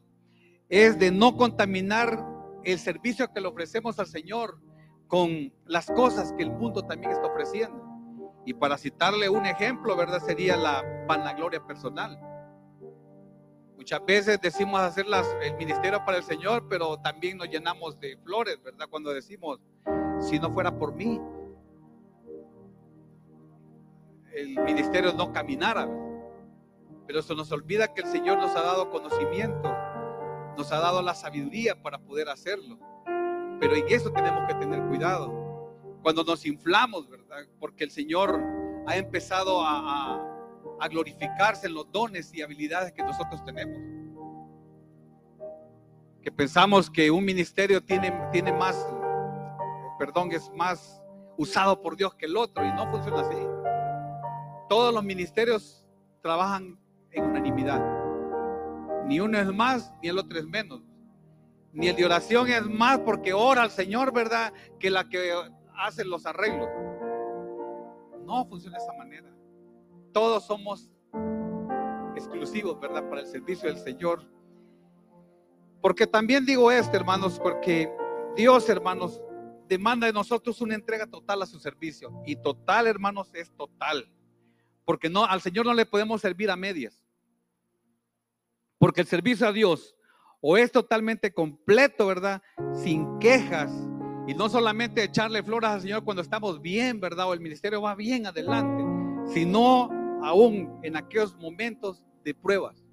es 0.70 1.00
de 1.00 1.10
no 1.10 1.36
contaminar 1.36 2.33
el 2.64 2.80
servicio 2.80 3.32
que 3.32 3.42
le 3.42 3.48
ofrecemos 3.48 4.00
al 4.00 4.08
Señor 4.08 4.60
con 5.08 5.54
las 5.66 5.88
cosas 5.88 6.34
que 6.34 6.44
el 6.44 6.52
mundo 6.52 6.84
también 6.84 7.12
está 7.12 7.28
ofreciendo. 7.28 7.84
Y 8.46 8.54
para 8.54 8.78
citarle 8.78 9.30
un 9.30 9.46
ejemplo, 9.46 9.96
¿verdad? 9.96 10.20
Sería 10.20 10.58
la 10.58 10.84
vanagloria 11.08 11.66
personal. 11.66 12.20
Muchas 13.78 14.06
veces 14.06 14.40
decimos 14.42 14.80
hacer 14.82 15.06
el 15.42 15.56
ministerio 15.56 16.04
para 16.06 16.18
el 16.18 16.24
Señor, 16.24 16.68
pero 16.70 16.98
también 16.98 17.38
nos 17.38 17.50
llenamos 17.50 18.00
de 18.00 18.18
flores, 18.24 18.62
¿verdad? 18.64 18.88
Cuando 18.90 19.14
decimos, 19.14 19.60
si 20.20 20.40
no 20.40 20.52
fuera 20.52 20.78
por 20.78 20.94
mí, 20.94 21.20
el 24.34 24.60
ministerio 24.62 25.14
no 25.14 25.32
caminara. 25.32 25.88
Pero 27.06 27.22
se 27.22 27.36
nos 27.36 27.52
olvida 27.52 27.94
que 27.94 28.02
el 28.02 28.08
Señor 28.08 28.38
nos 28.38 28.56
ha 28.56 28.62
dado 28.62 28.90
conocimiento, 28.90 29.76
nos 30.58 30.72
ha 30.72 30.80
dado 30.80 31.02
la 31.02 31.16
sabiduría 31.16 31.82
para 31.82 32.00
poder 32.00 32.30
hacerlo. 32.30 32.78
Pero 33.60 33.76
en 33.76 33.86
eso 33.88 34.12
tenemos 34.12 34.46
que 34.48 34.56
tener 34.56 34.82
cuidado. 34.88 35.72
Cuando 36.02 36.24
nos 36.24 36.46
inflamos, 36.46 37.10
¿verdad? 37.10 37.46
Porque 37.60 37.84
el 37.84 37.92
Señor 37.92 38.42
ha 38.88 38.98
empezado 38.98 39.62
a 39.64 40.88
glorificarse 40.90 41.68
en 41.68 41.74
los 41.74 41.90
dones 41.92 42.34
y 42.34 42.42
habilidades 42.42 42.92
que 42.92 43.04
nosotros 43.04 43.44
tenemos. 43.46 43.78
Que 46.22 46.32
pensamos 46.32 46.90
que 46.90 47.12
un 47.12 47.24
ministerio 47.24 47.82
tiene, 47.84 48.12
tiene 48.32 48.52
más, 48.54 48.76
perdón, 50.00 50.32
es 50.32 50.52
más 50.56 51.02
usado 51.38 51.82
por 51.82 51.98
Dios 51.98 52.14
que 52.16 52.26
el 52.26 52.38
otro 52.38 52.66
y 52.66 52.72
no 52.72 52.90
funciona 52.92 53.22
así. 53.22 53.38
Todos 54.70 54.94
los 54.94 55.04
ministerios 55.04 55.86
trabajan 56.22 56.80
en 57.12 57.26
unanimidad. 57.26 58.03
Ni 59.06 59.20
uno 59.20 59.40
es 59.40 59.54
más, 59.54 59.94
ni 60.02 60.10
el 60.10 60.18
otro 60.18 60.40
es 60.40 60.46
menos. 60.46 60.82
Ni 61.74 61.88
el 61.88 61.96
de 61.96 62.06
oración 62.06 62.48
es 62.50 62.66
más 62.66 63.00
porque 63.00 63.34
ora 63.34 63.64
al 63.64 63.72
Señor, 63.72 64.14
¿verdad? 64.14 64.54
Que 64.80 64.90
la 64.90 65.10
que 65.10 65.34
hace 65.76 66.06
los 66.06 66.26
arreglos. 66.26 66.70
No 68.26 68.46
funciona 68.46 68.78
de 68.78 68.84
esa 68.84 68.94
manera. 68.94 69.30
Todos 70.14 70.46
somos 70.46 70.90
exclusivos, 72.16 72.80
¿verdad? 72.80 73.08
Para 73.10 73.22
el 73.22 73.28
servicio 73.28 73.68
del 73.68 73.80
Señor. 73.80 74.24
Porque 75.82 76.08
también 76.08 76.46
digo 76.46 76.72
esto, 76.72 76.96
hermanos, 76.96 77.40
porque 77.42 77.92
Dios, 78.36 78.70
hermanos, 78.70 79.22
demanda 79.68 80.08
de 80.08 80.14
nosotros 80.14 80.62
una 80.62 80.76
entrega 80.76 81.08
total 81.08 81.42
a 81.42 81.46
su 81.46 81.60
servicio. 81.60 82.22
Y 82.26 82.36
total, 82.38 82.88
hermanos, 82.88 83.34
es 83.34 83.52
total. 83.52 84.10
Porque 84.86 85.10
no, 85.10 85.26
al 85.26 85.42
Señor 85.42 85.66
no 85.66 85.74
le 85.74 85.86
podemos 85.86 86.22
servir 86.22 86.50
a 86.52 86.56
medias. 86.56 87.03
Porque 88.84 89.00
el 89.00 89.08
servicio 89.08 89.48
a 89.48 89.54
Dios 89.54 89.96
o 90.42 90.58
es 90.58 90.70
totalmente 90.70 91.34
completo, 91.34 92.06
¿verdad? 92.06 92.42
Sin 92.74 93.18
quejas. 93.18 93.72
Y 94.28 94.34
no 94.34 94.50
solamente 94.50 95.06
echarle 95.06 95.42
flores 95.42 95.70
al 95.70 95.80
Señor 95.80 96.04
cuando 96.04 96.22
estamos 96.22 96.62
bien, 96.62 97.00
¿verdad? 97.00 97.30
O 97.30 97.34
el 97.34 97.40
ministerio 97.40 97.82
va 97.82 97.96
bien 97.96 98.28
adelante, 98.28 98.84
sino 99.34 99.90
aún 100.22 100.82
en 100.84 100.98
aquellos 100.98 101.34
momentos 101.38 102.04
de 102.26 102.36
pruebas. 102.36 102.84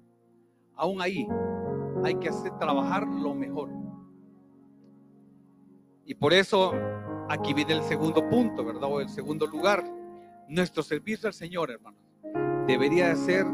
Aún 0.75 1.01
ahí 1.01 1.27
hay 2.05 2.15
que 2.15 2.29
hacer 2.29 2.57
trabajar 2.57 3.05
lo 3.05 3.35
mejor. 3.35 3.69
Y 6.05 6.13
por 6.15 6.31
eso 6.31 6.71
aquí 7.27 7.53
viene 7.53 7.73
el 7.73 7.83
segundo 7.83 8.29
punto, 8.29 8.63
¿verdad? 8.63 8.85
O 8.85 9.01
el 9.01 9.09
segundo 9.09 9.45
lugar. 9.45 9.83
Nuestro 10.47 10.83
servicio 10.83 11.27
al 11.27 11.33
Señor, 11.33 11.69
hermanos, 11.69 11.99
debería 12.65 13.13
ser 13.13 13.45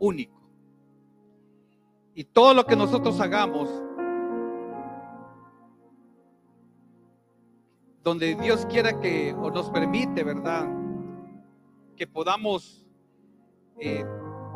único. 0.00 0.41
Y 2.14 2.24
todo 2.24 2.52
lo 2.52 2.66
que 2.66 2.76
nosotros 2.76 3.18
hagamos, 3.20 3.70
donde 8.02 8.34
Dios 8.34 8.66
quiera 8.66 9.00
que, 9.00 9.32
o 9.32 9.50
nos 9.50 9.70
permite, 9.70 10.22
¿verdad? 10.22 10.68
Que 11.96 12.06
podamos 12.06 12.86
eh, 13.78 14.04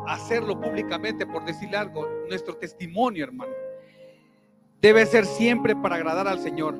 hacerlo 0.05 0.59
públicamente, 0.59 1.25
por 1.25 1.45
decir 1.45 1.75
algo, 1.75 2.07
nuestro 2.29 2.55
testimonio, 2.57 3.23
hermano, 3.23 3.53
debe 4.81 5.05
ser 5.05 5.25
siempre 5.25 5.75
para 5.75 5.95
agradar 5.95 6.27
al 6.27 6.39
Señor. 6.39 6.79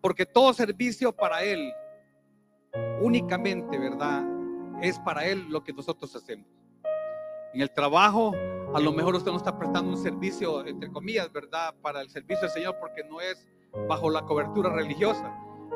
Porque 0.00 0.26
todo 0.26 0.52
servicio 0.52 1.12
para 1.12 1.42
Él, 1.42 1.72
únicamente, 3.00 3.78
¿verdad? 3.78 4.24
Es 4.80 4.98
para 5.00 5.26
Él 5.26 5.46
lo 5.48 5.64
que 5.64 5.72
nosotros 5.72 6.14
hacemos. 6.14 6.61
En 7.54 7.60
el 7.60 7.70
trabajo, 7.70 8.32
a 8.74 8.80
lo 8.80 8.92
mejor 8.92 9.14
usted 9.14 9.30
no 9.30 9.36
está 9.36 9.58
prestando 9.58 9.90
un 9.90 9.98
servicio, 9.98 10.66
entre 10.66 10.90
comillas, 10.90 11.30
¿verdad? 11.32 11.74
Para 11.82 12.00
el 12.00 12.08
servicio 12.08 12.42
del 12.42 12.50
Señor, 12.50 12.76
porque 12.80 13.04
no 13.04 13.20
es 13.20 13.46
bajo 13.88 14.08
la 14.08 14.22
cobertura 14.22 14.70
religiosa. 14.70 15.34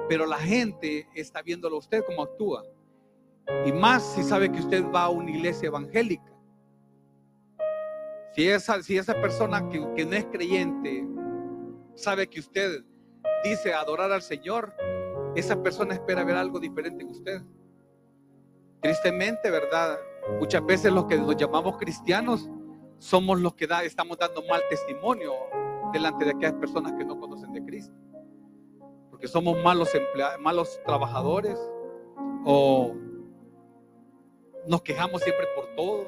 Pero 0.09 0.25
la 0.25 0.39
gente 0.39 1.07
está 1.15 1.43
viéndolo 1.43 1.77
a 1.77 1.79
usted 1.81 2.03
como 2.05 2.23
actúa. 2.23 2.65
Y 3.67 3.73
más 3.73 4.03
si 4.15 4.23
sabe 4.23 4.51
que 4.51 4.61
usted 4.61 4.85
va 4.91 5.05
a 5.05 5.09
una 5.11 5.31
iglesia 5.31 5.67
evangélica. 5.67 6.33
Si 8.33 8.49
esa, 8.49 8.83
si 8.83 8.99
esa 8.99 9.15
persona 9.15 9.69
que, 9.69 9.87
que 9.95 10.05
no 10.05 10.13
es 10.13 10.27
creyente 10.27 11.07
sabe 11.95 12.27
que 12.29 12.41
usted 12.41 12.85
dice 13.45 13.73
adorar 13.73 14.13
al 14.13 14.23
Señor, 14.23 14.75
esa 15.35 15.63
persona 15.63 15.95
espera 15.95 16.25
ver 16.25 16.37
algo 16.37 16.59
diferente 16.59 17.03
en 17.03 17.11
usted. 17.11 17.43
Tristemente, 18.81 19.51
¿verdad? 19.51 19.99
Muchas 20.41 20.65
veces 20.67 20.93
los 20.93 21.07
que 21.07 21.17
nos 21.17 21.37
llamamos 21.37 21.77
cristianos 21.77 22.49
somos 22.99 23.41
los 23.41 23.55
que 23.55 23.67
da, 23.67 23.85
estamos 23.85 24.19
dando 24.19 24.43
mal 24.49 24.61
testimonio 24.69 25.33
delante 25.93 26.25
de 26.25 26.33
aquellas 26.33 26.55
personas 26.55 26.93
que 26.95 27.05
no 27.05 27.19
conocen 27.19 27.53
de 27.53 27.65
Cristo. 27.65 27.95
Porque 29.11 29.29
somos 29.29 29.57
malos 29.63 29.95
empleados, 29.95 30.41
malos 30.41 30.81
trabajadores 30.85 31.59
o 32.45 32.95
nos 34.67 34.83
quejamos 34.83 35.23
siempre 35.23 35.47
por 35.55 35.67
todo. 35.77 36.07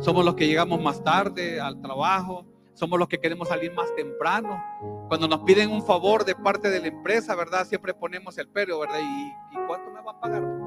Somos 0.00 0.24
los 0.24 0.34
que 0.34 0.46
llegamos 0.46 0.80
más 0.80 1.02
tarde 1.02 1.60
al 1.60 1.80
trabajo. 1.80 2.46
Somos 2.74 2.98
los 2.98 3.08
que 3.08 3.18
queremos 3.18 3.48
salir 3.48 3.72
más 3.72 3.94
temprano. 3.94 4.62
Cuando 5.08 5.28
nos 5.28 5.40
piden 5.40 5.70
un 5.70 5.82
favor 5.82 6.24
de 6.24 6.34
parte 6.34 6.70
de 6.70 6.80
la 6.80 6.86
empresa, 6.86 7.34
¿verdad? 7.34 7.66
Siempre 7.66 7.92
ponemos 7.92 8.38
el 8.38 8.48
pero, 8.48 8.78
¿verdad? 8.80 9.00
¿Y, 9.00 9.26
¿y 9.54 9.66
cuánto 9.66 9.90
me 9.90 10.00
va 10.00 10.12
a 10.12 10.20
pagar? 10.20 10.59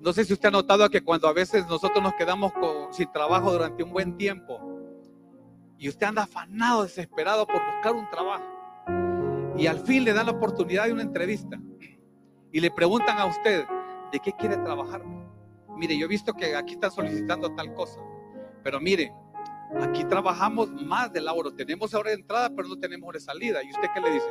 No 0.00 0.14
sé 0.14 0.24
si 0.24 0.32
usted 0.32 0.48
ha 0.48 0.52
notado 0.52 0.88
que 0.88 1.02
cuando 1.02 1.28
a 1.28 1.32
veces 1.34 1.66
nosotros 1.66 2.02
nos 2.02 2.14
quedamos 2.14 2.52
sin 2.90 3.12
trabajo 3.12 3.52
durante 3.52 3.82
un 3.82 3.92
buen 3.92 4.16
tiempo 4.16 4.58
y 5.76 5.90
usted 5.90 6.06
anda 6.06 6.22
afanado, 6.22 6.84
desesperado 6.84 7.46
por 7.46 7.60
buscar 7.74 7.94
un 7.94 8.08
trabajo 8.08 8.44
y 9.58 9.66
al 9.66 9.78
fin 9.80 10.04
le 10.04 10.14
dan 10.14 10.24
la 10.24 10.32
oportunidad 10.32 10.86
de 10.86 10.92
una 10.94 11.02
entrevista 11.02 11.60
y 12.50 12.60
le 12.60 12.70
preguntan 12.70 13.18
a 13.18 13.26
usted, 13.26 13.66
¿de 14.10 14.18
qué 14.20 14.32
quiere 14.32 14.56
trabajar? 14.56 15.04
Mire, 15.76 15.98
yo 15.98 16.06
he 16.06 16.08
visto 16.08 16.32
que 16.32 16.56
aquí 16.56 16.74
están 16.74 16.90
solicitando 16.90 17.54
tal 17.54 17.74
cosa, 17.74 18.00
pero 18.64 18.80
mire, 18.80 19.12
aquí 19.82 20.04
trabajamos 20.04 20.70
más 20.70 21.12
de 21.12 21.20
laboro, 21.20 21.52
tenemos 21.52 21.92
hora 21.92 22.08
de 22.08 22.16
entrada, 22.16 22.50
pero 22.56 22.68
no 22.68 22.78
tenemos 22.78 23.06
hora 23.06 23.18
de 23.18 23.24
salida. 23.24 23.62
¿Y 23.62 23.70
usted 23.70 23.88
qué 23.94 24.00
le 24.00 24.10
dice? 24.12 24.26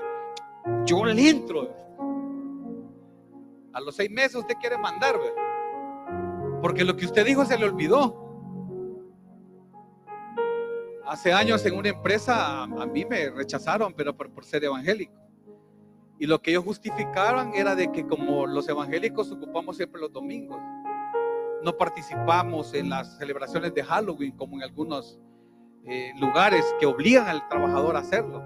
Yo 0.85 1.05
le 1.05 1.29
entro. 1.29 1.73
A 3.71 3.79
los 3.81 3.95
seis 3.95 4.09
meses 4.09 4.35
usted 4.35 4.55
quiere 4.59 4.77
mandar, 4.77 5.17
¿verdad? 5.17 5.49
Porque 6.61 6.83
lo 6.83 6.95
que 6.95 7.05
usted 7.05 7.25
dijo 7.25 7.45
se 7.45 7.57
le 7.57 7.65
olvidó. 7.65 8.27
Hace 11.05 11.33
años 11.33 11.65
en 11.65 11.75
una 11.75 11.89
empresa 11.89 12.63
a, 12.63 12.85
mí 12.85 13.03
me 13.03 13.31
rechazaron, 13.31 13.93
pero 13.93 14.15
por, 14.15 14.45
ser 14.45 14.63
evangélico. 14.63 15.13
Y 16.19 16.27
lo 16.27 16.41
que 16.41 16.51
ellos 16.51 16.65
justificaron 16.65 17.53
era 17.55 17.75
de 17.75 17.91
que 17.91 18.05
como 18.05 18.45
los 18.45 18.67
evangélicos 18.69 19.31
ocupamos 19.31 19.77
siempre 19.77 20.01
los 20.01 20.11
domingos, 20.11 20.59
no 21.63 21.75
participamos 21.77 22.73
en 22.73 22.89
las 22.89 23.17
celebraciones 23.17 23.73
de 23.73 23.83
Halloween 23.83 24.33
como 24.33 24.57
en 24.57 24.63
algunos 24.63 25.19
eh, 25.85 26.11
lugares 26.19 26.63
que 26.79 26.85
obligan 26.85 27.27
al 27.27 27.47
trabajador 27.47 27.95
a 27.95 27.99
hacerlo. 27.99 28.43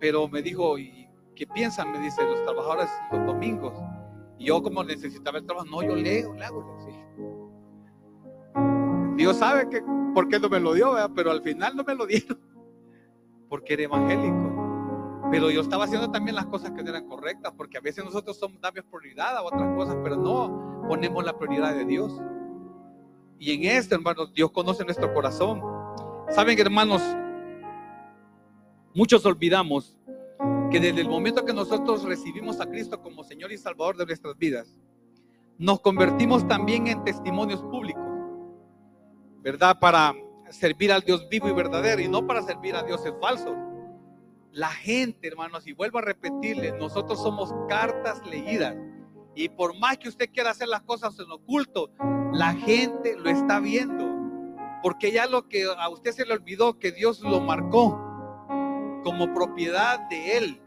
Pero 0.00 0.26
me 0.28 0.42
dijo, 0.42 0.78
¿y 0.78 1.08
qué 1.36 1.46
piensan? 1.46 1.92
Me 1.92 2.00
dice, 2.00 2.22
los 2.24 2.42
trabajadores 2.42 2.90
los 3.12 3.26
domingos. 3.26 3.74
Yo 4.40 4.62
como 4.62 4.82
necesitaba 4.82 5.38
el 5.38 5.44
trabajo, 5.44 5.66
no, 5.66 5.82
yo 5.82 5.94
leo, 5.94 6.32
le 6.32 6.44
hago. 6.44 6.64
Dios 9.14 9.36
sabe 9.36 9.68
que 9.68 9.82
por 10.14 10.28
qué 10.28 10.40
no 10.40 10.48
me 10.48 10.58
lo 10.58 10.72
dio, 10.72 10.96
pero 11.14 11.30
al 11.30 11.42
final 11.42 11.76
no 11.76 11.84
me 11.84 11.94
lo 11.94 12.06
dieron. 12.08 12.40
Porque 13.50 13.74
era 13.74 13.82
evangélico. 13.82 15.28
Pero 15.30 15.50
yo 15.50 15.60
estaba 15.60 15.84
haciendo 15.84 16.10
también 16.10 16.34
las 16.36 16.46
cosas 16.46 16.70
que 16.70 16.82
no 16.82 16.88
eran 16.88 17.06
correctas, 17.06 17.52
porque 17.54 17.76
a 17.76 17.82
veces 17.82 18.02
nosotros 18.02 18.38
somos, 18.38 18.58
damos 18.62 18.82
prioridad 18.90 19.36
a 19.36 19.42
otras 19.42 19.76
cosas, 19.76 19.96
pero 20.02 20.16
no 20.16 20.84
ponemos 20.88 21.22
la 21.22 21.36
prioridad 21.36 21.74
de 21.74 21.84
Dios. 21.84 22.18
Y 23.38 23.52
en 23.52 23.76
esto, 23.76 23.94
hermanos, 23.94 24.32
Dios 24.32 24.50
conoce 24.50 24.84
nuestro 24.84 25.12
corazón. 25.12 25.60
Saben, 26.30 26.58
hermanos, 26.58 27.02
muchos 28.94 29.24
olvidamos 29.26 29.99
que 30.70 30.78
desde 30.78 31.00
el 31.00 31.08
momento 31.08 31.44
que 31.44 31.52
nosotros 31.52 32.04
recibimos 32.04 32.60
a 32.60 32.66
Cristo 32.66 33.02
como 33.02 33.24
Señor 33.24 33.50
y 33.50 33.58
Salvador 33.58 33.96
de 33.96 34.06
nuestras 34.06 34.38
vidas, 34.38 34.76
nos 35.58 35.80
convertimos 35.80 36.46
también 36.46 36.86
en 36.86 37.02
testimonios 37.02 37.60
públicos, 37.62 38.02
¿verdad? 39.42 39.78
Para 39.80 40.14
servir 40.50 40.92
al 40.92 41.02
Dios 41.02 41.28
vivo 41.28 41.48
y 41.48 41.52
verdadero 41.52 42.00
y 42.00 42.08
no 42.08 42.26
para 42.26 42.42
servir 42.42 42.76
a 42.76 42.84
dioses 42.84 43.12
falsos. 43.20 43.56
La 44.52 44.68
gente, 44.68 45.28
hermanos, 45.28 45.66
y 45.66 45.72
vuelvo 45.72 45.98
a 45.98 46.02
repetirle, 46.02 46.72
nosotros 46.72 47.20
somos 47.20 47.52
cartas 47.68 48.24
leídas. 48.24 48.76
Y 49.34 49.48
por 49.48 49.78
más 49.78 49.98
que 49.98 50.08
usted 50.08 50.30
quiera 50.32 50.50
hacer 50.50 50.68
las 50.68 50.82
cosas 50.82 51.18
en 51.18 51.30
oculto, 51.30 51.90
la 52.32 52.54
gente 52.54 53.16
lo 53.16 53.28
está 53.28 53.60
viendo. 53.60 54.08
Porque 54.82 55.12
ya 55.12 55.26
lo 55.26 55.48
que 55.48 55.64
a 55.64 55.88
usted 55.88 56.12
se 56.12 56.24
le 56.24 56.32
olvidó, 56.32 56.78
que 56.78 56.90
Dios 56.90 57.20
lo 57.20 57.40
marcó 57.40 58.09
como 59.02 59.32
propiedad 59.34 60.08
de 60.08 60.36
Él. 60.36 60.60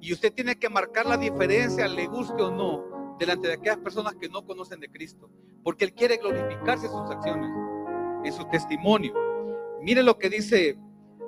Y 0.00 0.12
usted 0.12 0.32
tiene 0.32 0.56
que 0.56 0.68
marcar 0.68 1.06
la 1.06 1.16
diferencia, 1.16 1.86
le 1.88 2.06
guste 2.06 2.42
o 2.42 2.50
no, 2.50 3.16
delante 3.18 3.48
de 3.48 3.54
aquellas 3.54 3.78
personas 3.78 4.14
que 4.16 4.28
no 4.28 4.44
conocen 4.44 4.80
de 4.80 4.88
Cristo. 4.88 5.30
Porque 5.62 5.84
Él 5.84 5.94
quiere 5.94 6.16
glorificarse 6.16 6.86
en 6.86 6.92
sus 6.92 7.10
acciones, 7.10 7.50
en 8.24 8.32
su 8.32 8.44
testimonio. 8.46 9.14
Mire 9.80 10.02
lo 10.02 10.18
que 10.18 10.28
dice 10.28 10.76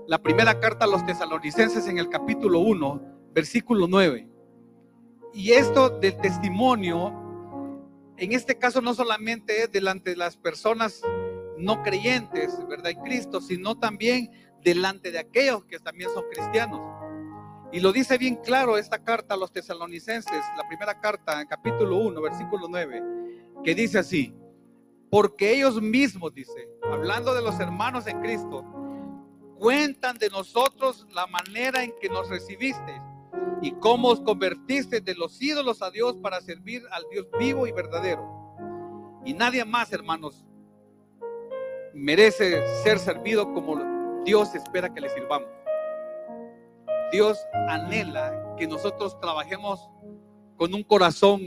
la 0.07 0.19
primera 0.19 0.61
carta 0.61 0.85
a 0.85 0.89
los 0.89 1.05
tesalonicenses 1.07 1.87
en 1.87 1.99
el 1.99 2.09
capítulo 2.09 2.61
1, 2.61 3.01
versículo 3.33 3.87
9. 3.89 4.29
Y 5.33 5.53
esto 5.53 5.89
del 5.89 6.17
testimonio, 6.19 7.13
en 8.17 8.33
este 8.33 8.57
caso 8.57 8.81
no 8.81 8.95
solamente 8.95 9.63
es 9.63 9.73
delante 9.73 10.11
de 10.11 10.17
las 10.17 10.37
personas 10.37 11.03
no 11.59 11.83
creyentes, 11.83 12.57
¿verdad? 12.69 12.93
En 12.93 13.01
Cristo, 13.03 13.41
sino 13.41 13.77
también 13.79 14.31
delante 14.65 15.13
de 15.13 15.19
aquellos 15.19 15.65
que 15.67 15.79
también 15.79 16.11
son 16.13 16.25
cristianos. 16.31 16.81
Y 17.71 17.81
lo 17.81 17.93
dice 17.93 18.19
bien 18.19 18.37
claro 18.37 18.79
esta 18.79 19.05
carta 19.05 19.35
a 19.35 19.37
los 19.37 19.53
tesalonicenses, 19.53 20.43
la 20.57 20.67
primera 20.67 21.01
carta, 21.01 21.41
en 21.41 21.47
capítulo 21.47 21.99
1, 21.99 22.21
versículo 22.21 22.67
9, 22.69 23.03
que 23.63 23.75
dice 23.75 23.99
así, 23.99 24.35
porque 25.11 25.55
ellos 25.55 25.81
mismos, 25.81 26.33
dice, 26.35 26.69
hablando 26.83 27.35
de 27.35 27.43
los 27.43 27.61
hermanos 27.61 28.07
en 28.07 28.21
Cristo, 28.21 28.65
cuentan 29.59 30.17
de 30.19 30.31
nosotros 30.31 31.07
la 31.13 31.27
manera 31.27 31.85
en 31.85 31.93
que 32.01 32.09
nos 32.09 32.29
recibiste 32.29 33.01
y 33.61 33.73
cómo 33.73 34.09
os 34.09 34.21
convertiste 34.21 35.01
de 35.01 35.15
los 35.15 35.41
ídolos 35.43 35.83
a 35.83 35.91
Dios 35.91 36.17
para 36.23 36.41
servir 36.41 36.83
al 36.91 37.05
Dios 37.11 37.27
vivo 37.39 37.67
y 37.67 37.73
verdadero. 37.73 38.57
Y 39.25 39.35
nadie 39.35 39.65
más, 39.65 39.93
hermanos, 39.93 40.45
merece 41.93 42.63
ser 42.83 42.99
servido 42.99 43.53
como 43.53 43.94
Dios 44.25 44.55
espera 44.55 44.93
que 44.93 45.01
le 45.01 45.09
sirvamos. 45.11 45.49
Dios 47.13 47.39
anhela 47.69 48.55
que 48.57 48.67
nosotros 48.67 49.19
trabajemos 49.21 49.89
con 50.57 50.75
un 50.75 50.83
corazón 50.83 51.41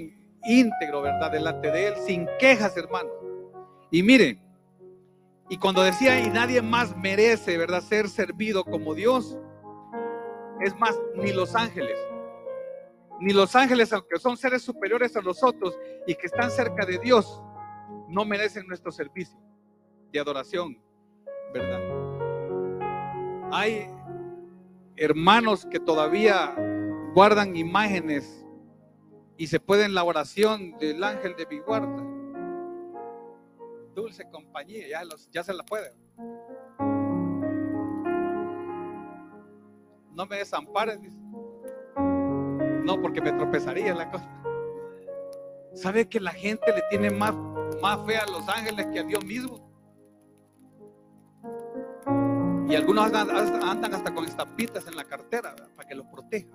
íntegro, 0.46 1.02
¿verdad? 1.02 1.32
Delante 1.32 1.72
de 1.72 1.88
Él, 1.88 1.94
sin 1.98 2.28
quejas, 2.40 2.76
hermanos. 2.78 3.12
Y 3.92 4.04
mire, 4.04 4.40
y 5.50 5.58
cuando 5.58 5.82
decía, 5.82 6.20
y 6.20 6.30
nadie 6.30 6.62
más 6.62 6.96
merece, 6.98 7.58
¿verdad?, 7.58 7.82
ser 7.82 8.10
servido 8.10 8.64
como 8.66 8.94
Dios, 8.94 9.38
es 10.62 10.78
más, 10.78 11.00
ni 11.16 11.32
los 11.32 11.56
ángeles, 11.56 11.98
ni 13.20 13.34
los 13.34 13.56
ángeles, 13.56 13.94
aunque 13.94 14.20
son 14.20 14.38
seres 14.38 14.62
superiores 14.62 15.16
a 15.16 15.22
nosotros 15.22 15.78
y 16.06 16.16
que 16.16 16.28
están 16.28 16.52
cerca 16.52 16.86
de 16.86 16.98
Dios, 16.98 17.42
no 18.10 18.26
merecen 18.26 18.68
nuestro 18.68 18.92
servicio 18.92 19.40
de 20.12 20.20
adoración, 20.20 20.78
¿verdad? 21.54 21.87
Hay 23.52 23.88
hermanos 24.98 25.66
que 25.66 25.80
todavía 25.80 26.54
guardan 27.14 27.56
imágenes 27.56 28.46
y 29.38 29.48
se 29.48 29.60
pueden 29.60 29.94
la 29.94 30.04
oración 30.04 30.78
del 30.78 31.04
ángel 31.04 31.36
de 31.38 31.46
mi 31.46 31.60
guarda. 31.60 32.04
Dulce 33.96 34.30
compañía, 34.30 34.88
ya, 34.88 35.02
ya 35.32 35.44
se 35.44 35.54
la 35.54 35.64
puede. 35.64 35.94
No 40.14 40.26
me 40.26 40.38
desampares. 40.38 41.00
No, 41.96 43.02
porque 43.02 43.22
me 43.22 43.32
tropezaría 43.32 43.94
la 43.94 44.10
cosa. 44.10 44.28
¿Sabe 45.74 46.10
que 46.10 46.20
la 46.20 46.32
gente 46.32 46.74
le 46.74 46.82
tiene 46.90 47.12
más, 47.12 47.36
más 47.82 48.04
fe 48.06 48.18
a 48.18 48.26
los 48.26 48.48
ángeles 48.50 48.88
que 48.88 49.00
a 49.00 49.04
Dios 49.04 49.24
mismo? 49.24 49.67
Y 52.70 52.76
algunos 52.76 53.14
andan, 53.14 53.94
hasta 53.94 54.14
con 54.14 54.26
estampitas 54.26 54.88
en 54.88 54.96
la 54.96 55.06
cartera 55.06 55.56
para 55.76 55.88
que 55.88 55.96
los 55.96 56.06
proteja. 56.08 56.50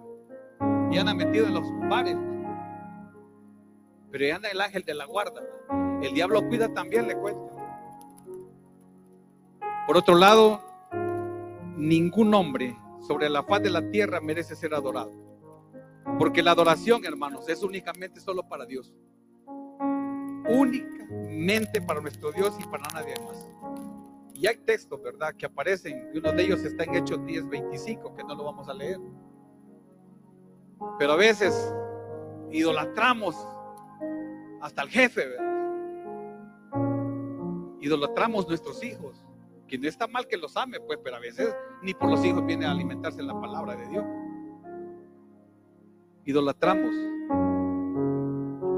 Y 0.90 0.98
andan 0.98 1.16
metidos 1.16 1.48
en 1.48 1.54
los 1.54 1.64
bares. 1.88 2.16
Pero 4.10 4.24
ahí 4.24 4.30
anda 4.30 4.50
el 4.50 4.60
ángel 4.60 4.84
de 4.84 4.94
la 4.94 5.06
guarda. 5.06 5.40
El 6.02 6.12
diablo 6.12 6.46
cuida 6.48 6.68
también, 6.74 7.08
le 7.08 7.16
cuento. 7.16 7.50
Por 9.86 9.96
otro 9.96 10.14
lado, 10.14 10.62
ningún 11.76 12.34
hombre 12.34 12.76
sobre 13.00 13.30
la 13.30 13.42
faz 13.42 13.62
de 13.62 13.70
la 13.70 13.90
tierra 13.90 14.20
merece 14.20 14.54
ser 14.54 14.74
adorado. 14.74 15.12
Porque 16.18 16.42
la 16.42 16.50
adoración, 16.50 17.06
hermanos, 17.06 17.48
es 17.48 17.62
únicamente 17.62 18.20
solo 18.20 18.46
para 18.48 18.66
Dios. 18.66 18.92
Únicamente 20.46 21.80
para 21.80 22.02
nuestro 22.02 22.32
Dios 22.32 22.54
y 22.60 22.64
para 22.64 22.84
nadie 22.92 23.14
más. 23.24 23.48
Y 24.42 24.46
hay 24.48 24.56
textos, 24.56 25.00
¿verdad?, 25.00 25.32
que 25.38 25.46
aparecen, 25.46 26.10
y 26.12 26.18
uno 26.18 26.32
de 26.32 26.42
ellos 26.42 26.64
está 26.64 26.82
en 26.82 26.96
Hechos 26.96 27.24
10, 27.24 27.48
25, 27.48 28.12
que 28.12 28.24
no 28.24 28.34
lo 28.34 28.42
vamos 28.42 28.68
a 28.68 28.74
leer. 28.74 28.98
Pero 30.98 31.12
a 31.12 31.16
veces 31.16 31.72
idolatramos 32.50 33.36
hasta 34.60 34.82
el 34.82 34.88
jefe, 34.88 35.28
¿verdad? 35.28 35.46
Idolatramos 37.80 38.48
nuestros 38.48 38.82
hijos, 38.82 39.24
que 39.68 39.78
no 39.78 39.86
está 39.86 40.08
mal 40.08 40.26
que 40.26 40.36
los 40.36 40.56
ame, 40.56 40.80
pues, 40.80 40.98
pero 41.04 41.14
a 41.14 41.20
veces 41.20 41.54
ni 41.80 41.94
por 41.94 42.10
los 42.10 42.24
hijos 42.24 42.44
viene 42.44 42.66
a 42.66 42.72
alimentarse 42.72 43.20
en 43.20 43.28
la 43.28 43.40
palabra 43.40 43.76
de 43.76 43.86
Dios. 43.90 44.04
Idolatramos. 46.24 46.92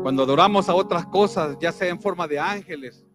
Cuando 0.02 0.24
adoramos 0.24 0.68
a 0.68 0.74
otras 0.74 1.06
cosas, 1.06 1.56
ya 1.58 1.72
sea 1.72 1.88
en 1.88 1.98
forma 1.98 2.28
de 2.28 2.38
ángeles, 2.38 3.06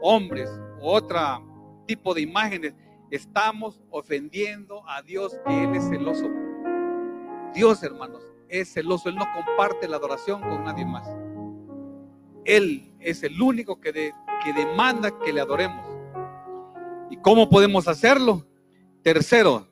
hombres, 0.00 0.48
otra 0.80 1.42
tipo 1.86 2.14
de 2.14 2.22
imágenes, 2.22 2.74
estamos 3.10 3.80
ofendiendo 3.90 4.82
a 4.88 5.02
Dios 5.02 5.38
que 5.46 5.64
Él 5.64 5.74
es 5.74 5.88
celoso. 5.88 6.28
Dios, 7.54 7.82
hermanos, 7.82 8.22
es 8.48 8.72
celoso. 8.72 9.08
Él 9.08 9.16
no 9.16 9.26
comparte 9.32 9.88
la 9.88 9.96
adoración 9.96 10.42
con 10.42 10.64
nadie 10.64 10.84
más. 10.84 11.08
Él 12.44 12.92
es 13.00 13.22
el 13.22 13.40
único 13.40 13.80
que, 13.80 13.92
que 13.92 14.52
demanda 14.52 15.18
que 15.24 15.32
le 15.32 15.40
adoremos. 15.40 15.84
¿Y 17.10 17.16
cómo 17.16 17.48
podemos 17.48 17.88
hacerlo? 17.88 18.46
Tercero, 19.02 19.66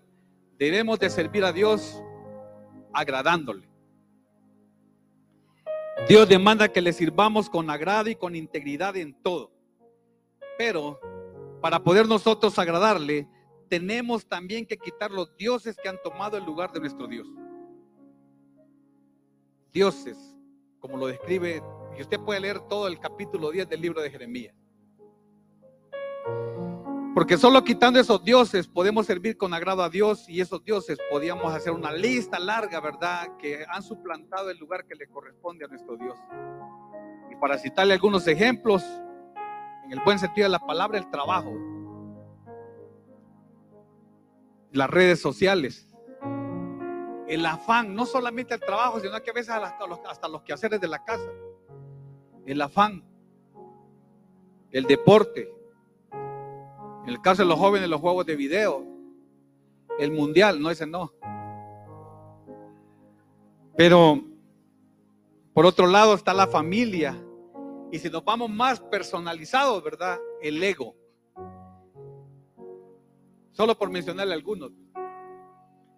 debemos 0.59 0.98
de 0.98 1.11
servir 1.11 1.44
a 1.44 1.53
Dios 1.53 2.03
agradándole. 2.92 3.68
Dios 6.09 6.29
demanda 6.29 6.68
que 6.68 6.81
le 6.81 6.92
sirvamos 6.92 7.48
con 7.48 7.70
agrado 7.70 8.11
y 8.11 8.14
con 8.14 8.37
integridad 8.37 8.96
en 8.96 9.14
todo. 9.14 9.50
Pero 10.59 11.00
para 11.64 11.83
poder 11.83 12.07
nosotros 12.07 12.59
agradarle, 12.59 13.27
tenemos 13.70 14.27
también 14.29 14.66
que 14.66 14.77
quitar 14.77 15.11
los 15.11 15.35
dioses 15.38 15.74
que 15.83 15.88
han 15.88 15.96
tomado 16.03 16.37
el 16.37 16.44
lugar 16.44 16.70
de 16.72 16.79
nuestro 16.79 17.07
Dios. 17.07 17.27
Dioses, 19.72 20.37
como 20.79 20.98
lo 20.98 21.07
describe, 21.07 21.62
y 21.96 22.03
usted 22.03 22.20
puede 22.20 22.40
leer 22.40 22.61
todo 22.68 22.87
el 22.87 23.00
capítulo 23.00 23.50
10 23.50 23.66
del 23.66 23.81
libro 23.81 24.03
de 24.03 24.11
Jeremías. 24.11 24.55
Porque 27.14 27.38
solo 27.38 27.64
quitando 27.64 27.98
esos 27.98 28.22
dioses 28.22 28.68
podemos 28.68 29.07
servir 29.07 29.38
con 29.38 29.55
agrado 29.55 29.83
a 29.83 29.88
Dios 29.88 30.29
y 30.29 30.42
esos 30.42 30.62
dioses 30.64 30.98
podíamos 31.11 31.50
hacer 31.55 31.72
una 31.72 31.92
lista 31.92 32.38
larga, 32.38 32.79
¿verdad? 32.81 33.38
Que 33.38 33.64
han 33.70 33.83
suplantado 33.83 34.50
el 34.50 34.59
lugar 34.59 34.85
que 34.85 34.96
le 34.96 35.07
corresponde 35.07 35.64
a 35.64 35.68
nuestro 35.68 35.96
Dios. 35.96 36.18
Y 37.33 37.37
para 37.37 37.57
citarle 37.57 37.94
algunos 37.94 38.29
ejemplos, 38.29 38.85
en 39.84 39.92
el 39.92 40.00
buen 40.00 40.18
sentido 40.18 40.46
de 40.46 40.50
la 40.50 40.58
palabra, 40.58 40.98
el 40.98 41.10
trabajo, 41.10 41.52
las 44.72 44.90
redes 44.90 45.20
sociales, 45.20 45.88
el 47.28 47.46
afán, 47.46 47.94
no 47.94 48.06
solamente 48.06 48.54
el 48.54 48.60
trabajo, 48.60 49.00
sino 49.00 49.20
que 49.22 49.30
a 49.30 49.34
veces 49.34 49.50
hasta 49.50 50.28
los, 50.28 50.42
quehaceres 50.42 50.80
de 50.80 50.88
la 50.88 51.04
casa, 51.04 51.30
el 52.46 52.60
afán, 52.60 53.04
el 54.70 54.84
deporte, 54.84 55.48
en 56.12 57.08
el 57.08 57.20
caso 57.20 57.42
de 57.42 57.48
los 57.48 57.58
jóvenes, 57.58 57.88
los 57.88 58.00
juegos 58.00 58.26
de 58.26 58.36
video, 58.36 58.84
el 59.98 60.10
mundial, 60.10 60.60
no 60.60 60.70
ese 60.70 60.86
no. 60.86 61.12
Pero 63.76 64.22
por 65.52 65.66
otro 65.66 65.86
lado 65.86 66.14
está 66.14 66.34
la 66.34 66.46
familia, 66.46 67.16
y 67.94 67.98
si 68.00 68.11
nos 68.11 68.24
vamos 68.24 68.50
más 68.50 68.80
personalizados, 68.80 69.80
¿verdad? 69.85 70.18
El 70.42 70.61
ego. 70.61 70.96
Solo 73.52 73.78
por 73.78 73.88
mencionarle 73.88 74.35
algunos. 74.35 74.72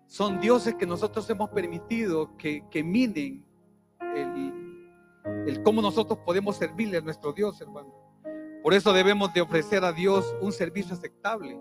Son 0.07 0.39
dioses 0.39 0.75
que 0.75 0.85
nosotros 0.85 1.29
hemos 1.31 1.49
permitido 1.49 2.37
que, 2.37 2.63
que 2.71 2.85
minen 2.85 3.43
el, 4.15 4.93
el 5.47 5.63
cómo 5.63 5.81
nosotros 5.81 6.19
podemos 6.19 6.59
servirle 6.59 6.99
a 6.99 7.01
nuestro 7.01 7.33
Dios, 7.33 7.63
hermano. 7.63 7.95
Por 8.63 8.75
eso 8.75 8.93
debemos 8.93 9.33
de 9.33 9.41
ofrecer 9.41 9.83
a 9.83 9.93
Dios 9.93 10.37
un 10.43 10.53
servicio 10.53 10.93
aceptable, 10.93 11.59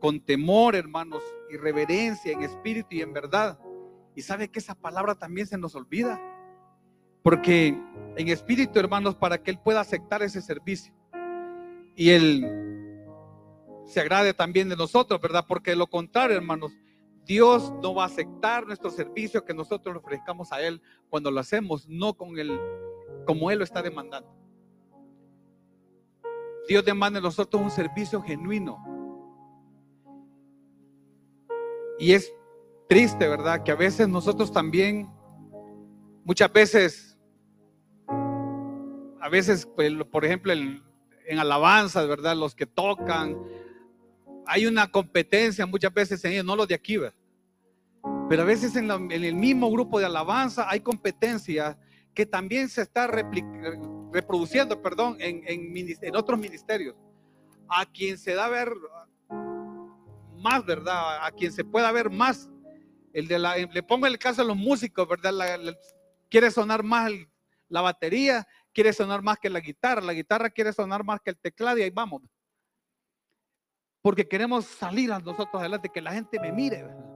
con 0.00 0.18
temor, 0.18 0.74
hermanos, 0.74 1.22
y 1.48 1.56
reverencia 1.58 2.32
en 2.32 2.42
espíritu 2.42 2.88
y 2.90 3.02
en 3.02 3.12
verdad. 3.12 3.56
Y 4.16 4.22
sabe 4.22 4.50
que 4.50 4.58
esa 4.58 4.74
palabra 4.74 5.14
también 5.14 5.46
se 5.46 5.58
nos 5.58 5.76
olvida. 5.76 6.20
Porque 7.22 7.78
en 8.16 8.28
espíritu, 8.28 8.78
hermanos, 8.78 9.14
para 9.14 9.38
que 9.38 9.50
Él 9.50 9.58
pueda 9.58 9.80
aceptar 9.80 10.22
ese 10.22 10.42
servicio. 10.42 10.92
Y 11.94 12.10
Él 12.10 12.46
se 13.84 14.00
agrade 14.00 14.34
también 14.34 14.68
de 14.68 14.76
nosotros, 14.76 15.20
¿verdad? 15.20 15.44
Porque 15.46 15.70
de 15.72 15.76
lo 15.76 15.86
contrario, 15.86 16.36
hermanos, 16.36 16.72
Dios 17.24 17.72
no 17.82 17.94
va 17.94 18.04
a 18.04 18.06
aceptar 18.06 18.66
nuestro 18.66 18.90
servicio 18.90 19.44
que 19.44 19.54
nosotros 19.54 19.94
le 19.94 20.00
ofrezcamos 20.00 20.52
a 20.52 20.60
Él 20.60 20.80
cuando 21.08 21.30
lo 21.30 21.40
hacemos, 21.40 21.88
no 21.88 22.14
con 22.14 22.38
Él, 22.38 22.58
como 23.26 23.50
Él 23.50 23.58
lo 23.58 23.64
está 23.64 23.82
demandando. 23.82 24.28
Dios 26.68 26.84
demanda 26.84 27.18
de 27.18 27.24
nosotros 27.24 27.62
un 27.62 27.70
servicio 27.70 28.22
genuino. 28.22 28.82
Y 31.98 32.12
es 32.12 32.32
triste, 32.88 33.28
¿verdad? 33.28 33.62
Que 33.62 33.72
a 33.72 33.76
veces 33.76 34.08
nosotros 34.08 34.52
también, 34.52 35.08
muchas 36.24 36.52
veces, 36.52 37.11
a 39.22 39.28
veces, 39.28 39.66
por 40.10 40.24
ejemplo, 40.24 40.52
en, 40.52 40.82
alabanza, 41.38 42.04
¿verdad? 42.04 42.36
Los 42.36 42.56
que 42.56 42.66
tocan, 42.66 43.38
hay 44.46 44.66
una 44.66 44.90
competencia 44.90 45.64
muchas 45.64 45.94
veces 45.94 46.24
en 46.24 46.32
ellos, 46.32 46.44
no 46.44 46.56
los 46.56 46.66
de 46.66 46.74
aquí, 46.74 46.96
¿verdad? 46.96 47.16
Pero 48.28 48.42
a 48.42 48.44
veces 48.44 48.74
en, 48.74 48.90
el 48.90 49.34
mismo 49.36 49.70
grupo 49.70 50.00
de 50.00 50.06
alabanza 50.06 50.68
hay 50.68 50.80
competencia 50.80 51.78
que 52.12 52.26
también 52.26 52.68
se 52.68 52.82
está 52.82 53.06
reproduciendo, 53.06 54.82
perdón, 54.82 55.16
en, 55.20 55.44
en, 55.46 56.16
otros 56.16 56.36
ministerios. 56.36 56.96
A 57.68 57.86
quien 57.86 58.18
se 58.18 58.34
da 58.34 58.46
a 58.46 58.50
ver 58.50 58.72
más, 60.36 60.66
¿verdad? 60.66 61.24
A 61.24 61.30
quien 61.30 61.52
se 61.52 61.64
pueda 61.64 61.92
ver 61.92 62.10
más. 62.10 62.50
El 63.12 63.28
de 63.28 63.38
la, 63.38 63.56
le 63.56 63.82
pongo 63.84 64.08
el 64.08 64.18
caso 64.18 64.42
a 64.42 64.44
los 64.44 64.56
músicos, 64.56 65.06
¿verdad? 65.08 65.32
quiere 66.28 66.50
sonar 66.50 66.82
más 66.82 67.12
la 67.68 67.80
batería, 67.80 68.46
quiere 68.72 68.92
sonar 68.92 69.22
más 69.22 69.38
que 69.38 69.50
la 69.50 69.60
guitarra, 69.60 70.00
la 70.00 70.12
guitarra 70.12 70.50
quiere 70.50 70.72
sonar 70.72 71.04
más 71.04 71.20
que 71.20 71.30
el 71.30 71.38
teclado 71.38 71.78
y 71.78 71.82
ahí 71.82 71.90
vamos. 71.90 72.22
Porque 74.00 74.26
queremos 74.26 74.64
salir 74.64 75.12
a 75.12 75.18
nosotros 75.20 75.54
adelante, 75.54 75.88
que 75.88 76.00
la 76.00 76.12
gente 76.12 76.40
me 76.40 76.50
mire, 76.50 76.82
¿verdad? 76.82 77.12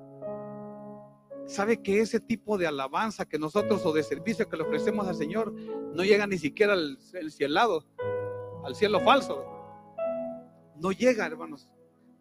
sabe 1.47 1.81
que 1.81 2.01
ese 2.01 2.21
tipo 2.21 2.59
de 2.59 2.67
alabanza 2.67 3.25
que 3.25 3.39
nosotros 3.39 3.85
o 3.87 3.93
de 3.93 4.03
servicio 4.03 4.49
que 4.49 4.57
le 4.57 4.65
ofrecemos 4.65 5.07
al 5.07 5.15
Señor 5.15 5.53
no 5.53 6.03
llega 6.03 6.27
ni 6.27 6.39
siquiera 6.39 6.73
al, 6.73 6.99
cielado, 7.31 7.85
al 8.65 8.75
cielo 8.75 9.01
falso. 9.01 9.45
No 10.77 10.93
llega, 10.93 11.27
hermanos, 11.27 11.69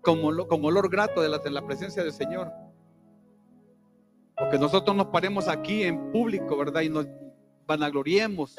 como, 0.02 0.48
como 0.48 0.68
olor 0.68 0.90
grato 0.90 1.22
de 1.22 1.30
la, 1.30 1.40
de 1.40 1.50
la 1.50 1.66
presencia 1.66 2.04
del 2.04 2.14
Señor. 2.14 2.52
Porque 4.38 4.60
nosotros 4.60 4.96
nos 4.96 5.08
paremos 5.08 5.48
aquí 5.48 5.84
en 5.84 6.12
público, 6.12 6.56
¿verdad? 6.58 6.82
Y 6.82 6.90
nos 6.90 7.08
vanagloriemos. 7.66 8.56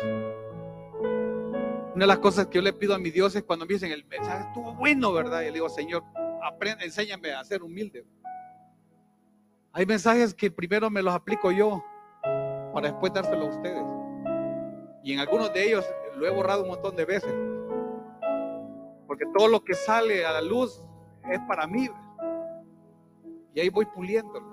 Una 1.96 2.02
de 2.02 2.08
las 2.08 2.18
cosas 2.18 2.48
que 2.48 2.56
yo 2.56 2.62
le 2.62 2.74
pido 2.74 2.94
a 2.94 2.98
mi 2.98 3.10
Dios 3.10 3.34
es 3.36 3.42
cuando 3.42 3.64
me 3.64 3.72
dicen 3.72 3.90
el 3.90 4.04
mensaje 4.04 4.48
estuvo 4.48 4.74
bueno, 4.74 5.14
¿verdad? 5.14 5.40
Y 5.40 5.46
le 5.46 5.52
digo, 5.52 5.70
Señor, 5.70 6.04
aprende, 6.42 6.84
enséñame 6.84 7.32
a 7.32 7.42
ser 7.42 7.62
humilde. 7.62 8.04
Hay 9.72 9.86
mensajes 9.86 10.34
que 10.34 10.50
primero 10.50 10.90
me 10.90 11.00
los 11.00 11.14
aplico 11.14 11.50
yo 11.50 11.82
para 12.74 12.88
después 12.88 13.14
dárselo 13.14 13.46
a 13.46 13.48
ustedes. 13.48 13.86
Y 15.04 15.14
en 15.14 15.20
algunos 15.20 15.50
de 15.54 15.68
ellos 15.68 15.86
lo 16.18 16.26
he 16.26 16.30
borrado 16.30 16.64
un 16.64 16.68
montón 16.68 16.94
de 16.96 17.06
veces. 17.06 17.34
Porque 19.06 19.24
todo 19.34 19.48
lo 19.48 19.64
que 19.64 19.72
sale 19.72 20.26
a 20.26 20.32
la 20.32 20.42
luz 20.42 20.84
es 21.30 21.40
para 21.48 21.66
mí. 21.66 21.88
Y 23.54 23.60
ahí 23.60 23.70
voy 23.70 23.86
puliéndolo. 23.86 24.46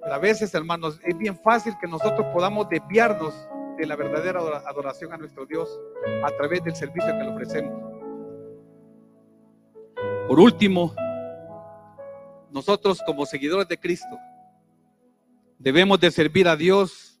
Pero 0.00 0.14
a 0.14 0.18
veces, 0.18 0.54
hermanos, 0.54 1.00
es 1.02 1.18
bien 1.18 1.36
fácil 1.36 1.74
que 1.80 1.88
nosotros 1.88 2.24
podamos 2.32 2.68
desviarnos 2.68 3.34
de 3.76 3.86
la 3.86 3.96
verdadera 3.96 4.40
adoración 4.66 5.12
a 5.12 5.16
nuestro 5.16 5.46
Dios 5.46 5.80
a 6.24 6.30
través 6.36 6.62
del 6.64 6.74
servicio 6.74 7.12
que 7.12 7.24
le 7.24 7.30
ofrecemos. 7.30 7.92
Por 10.28 10.40
último, 10.40 10.94
nosotros 12.50 13.02
como 13.06 13.26
seguidores 13.26 13.68
de 13.68 13.78
Cristo 13.78 14.18
debemos 15.58 15.98
de 16.00 16.10
servir 16.10 16.48
a 16.48 16.56
Dios 16.56 17.20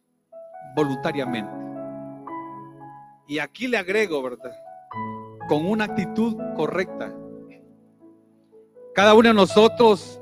voluntariamente. 0.74 1.52
Y 3.26 3.38
aquí 3.38 3.66
le 3.66 3.78
agrego, 3.78 4.22
¿verdad? 4.22 4.52
Con 5.48 5.66
una 5.66 5.84
actitud 5.84 6.36
correcta. 6.54 7.14
Cada 8.94 9.14
uno 9.14 9.28
de 9.28 9.34
nosotros 9.34 10.20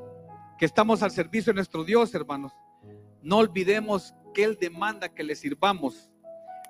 que 0.59 0.67
estamos 0.67 1.03
al 1.03 1.11
servicio 1.11 1.53
de 1.53 1.57
nuestro 1.57 1.83
Dios, 1.83 2.15
hermanos, 2.15 2.53
no 3.23 3.39
olvidemos 3.39 4.15
que 4.33 4.45
Él 4.45 4.59
demanda 4.61 5.09
que 5.09 5.25
le 5.25 5.35
sirvamos. 5.35 6.11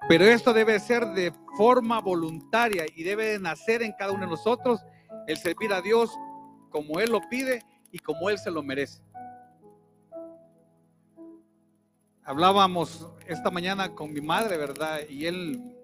Pero 0.09 0.25
esto 0.25 0.53
debe 0.53 0.79
ser 0.81 1.07
de 1.09 1.33
forma 1.57 2.01
voluntaria 2.01 2.85
y 2.95 3.03
debe 3.03 3.27
de 3.33 3.39
nacer 3.39 3.83
en 3.83 3.93
cada 3.93 4.13
uno 4.13 4.25
de 4.25 4.31
nosotros 4.31 4.81
el 5.27 5.37
servir 5.37 5.73
a 5.73 5.81
Dios 5.81 6.11
como 6.71 7.01
Él 7.01 7.11
lo 7.11 7.21
pide 7.29 7.63
y 7.93 7.99
como 7.99 8.31
Él 8.31 8.39
se 8.39 8.51
lo 8.51 8.63
merece. 8.63 9.03
Hablábamos 12.25 13.09
esta 13.27 13.51
mañana 13.51 13.93
con 13.95 14.13
mi 14.13 14.21
madre, 14.21 14.57
¿verdad? 14.57 15.01
Y 15.09 15.27
él, 15.27 15.77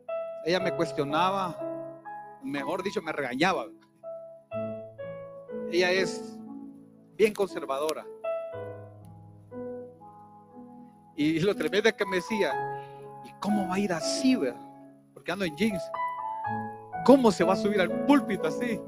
ella 0.45 0.61
me 0.61 0.73
cuestionaba, 0.77 1.59
mejor 2.43 2.85
dicho, 2.85 3.03
me 3.03 3.11
regañaba. 3.11 3.67
Ella 5.73 5.91
es 5.91 6.39
bien 7.17 7.35
conservadora. 7.35 8.07
Y 11.17 11.41
lo 11.41 11.55
tremendo 11.57 11.91
que 11.97 12.05
me 12.07 12.17
decía, 12.17 12.53
¿y 12.53 12.76
cómo 13.47 13.69
va 13.69 13.77
a 13.77 13.79
ir 13.79 13.93
así, 13.93 14.35
verdad? 14.35 14.61
Porque 15.15 15.31
ando 15.31 15.45
en 15.45 15.57
jeans. 15.57 15.83
¿Cómo 17.05 17.31
se 17.31 17.45
va 17.45 17.53
a 17.53 17.57
subir 17.57 17.81
al 17.81 18.05
púlpito 18.05 18.49
así? 18.49 18.81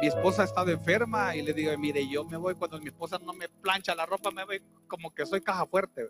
mi 0.00 0.06
esposa 0.06 0.40
ha 0.40 0.44
estado 0.46 0.70
enferma 0.70 1.36
y 1.36 1.42
le 1.42 1.52
digo, 1.52 1.76
mire, 1.76 2.08
yo 2.08 2.24
me 2.24 2.38
voy 2.38 2.54
cuando 2.54 2.78
mi 2.78 2.86
esposa 2.86 3.18
no 3.22 3.34
me 3.34 3.50
plancha 3.50 3.94
la 3.94 4.06
ropa, 4.06 4.30
me 4.30 4.46
voy 4.46 4.62
como 4.88 5.14
que 5.14 5.26
soy 5.26 5.42
caja 5.42 5.66
fuerte. 5.66 6.08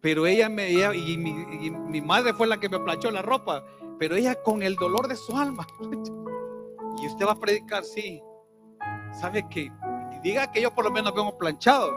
Pero 0.00 0.26
ella 0.26 0.48
me, 0.48 0.68
y, 0.68 1.16
mi, 1.16 2.00
madre 2.00 2.34
fue 2.34 2.48
la 2.48 2.58
que 2.58 2.68
me 2.68 2.80
planchó 2.80 3.12
la 3.12 3.22
ropa, 3.22 3.64
pero 4.00 4.16
ella 4.16 4.34
con 4.42 4.64
el 4.64 4.74
dolor 4.74 5.06
de 5.06 5.16
su 5.16 5.36
alma. 5.36 5.66
Y 7.00 7.06
usted 7.06 7.24
va 7.24 7.32
a 7.32 7.38
predicar, 7.38 7.84
sí. 7.84 8.20
¿Sabe 9.12 9.48
que 9.48 9.72
Diga 10.22 10.50
que 10.50 10.60
yo 10.60 10.74
por 10.74 10.84
lo 10.84 10.90
menos 10.90 11.14
vengo 11.14 11.38
planchado, 11.38 11.88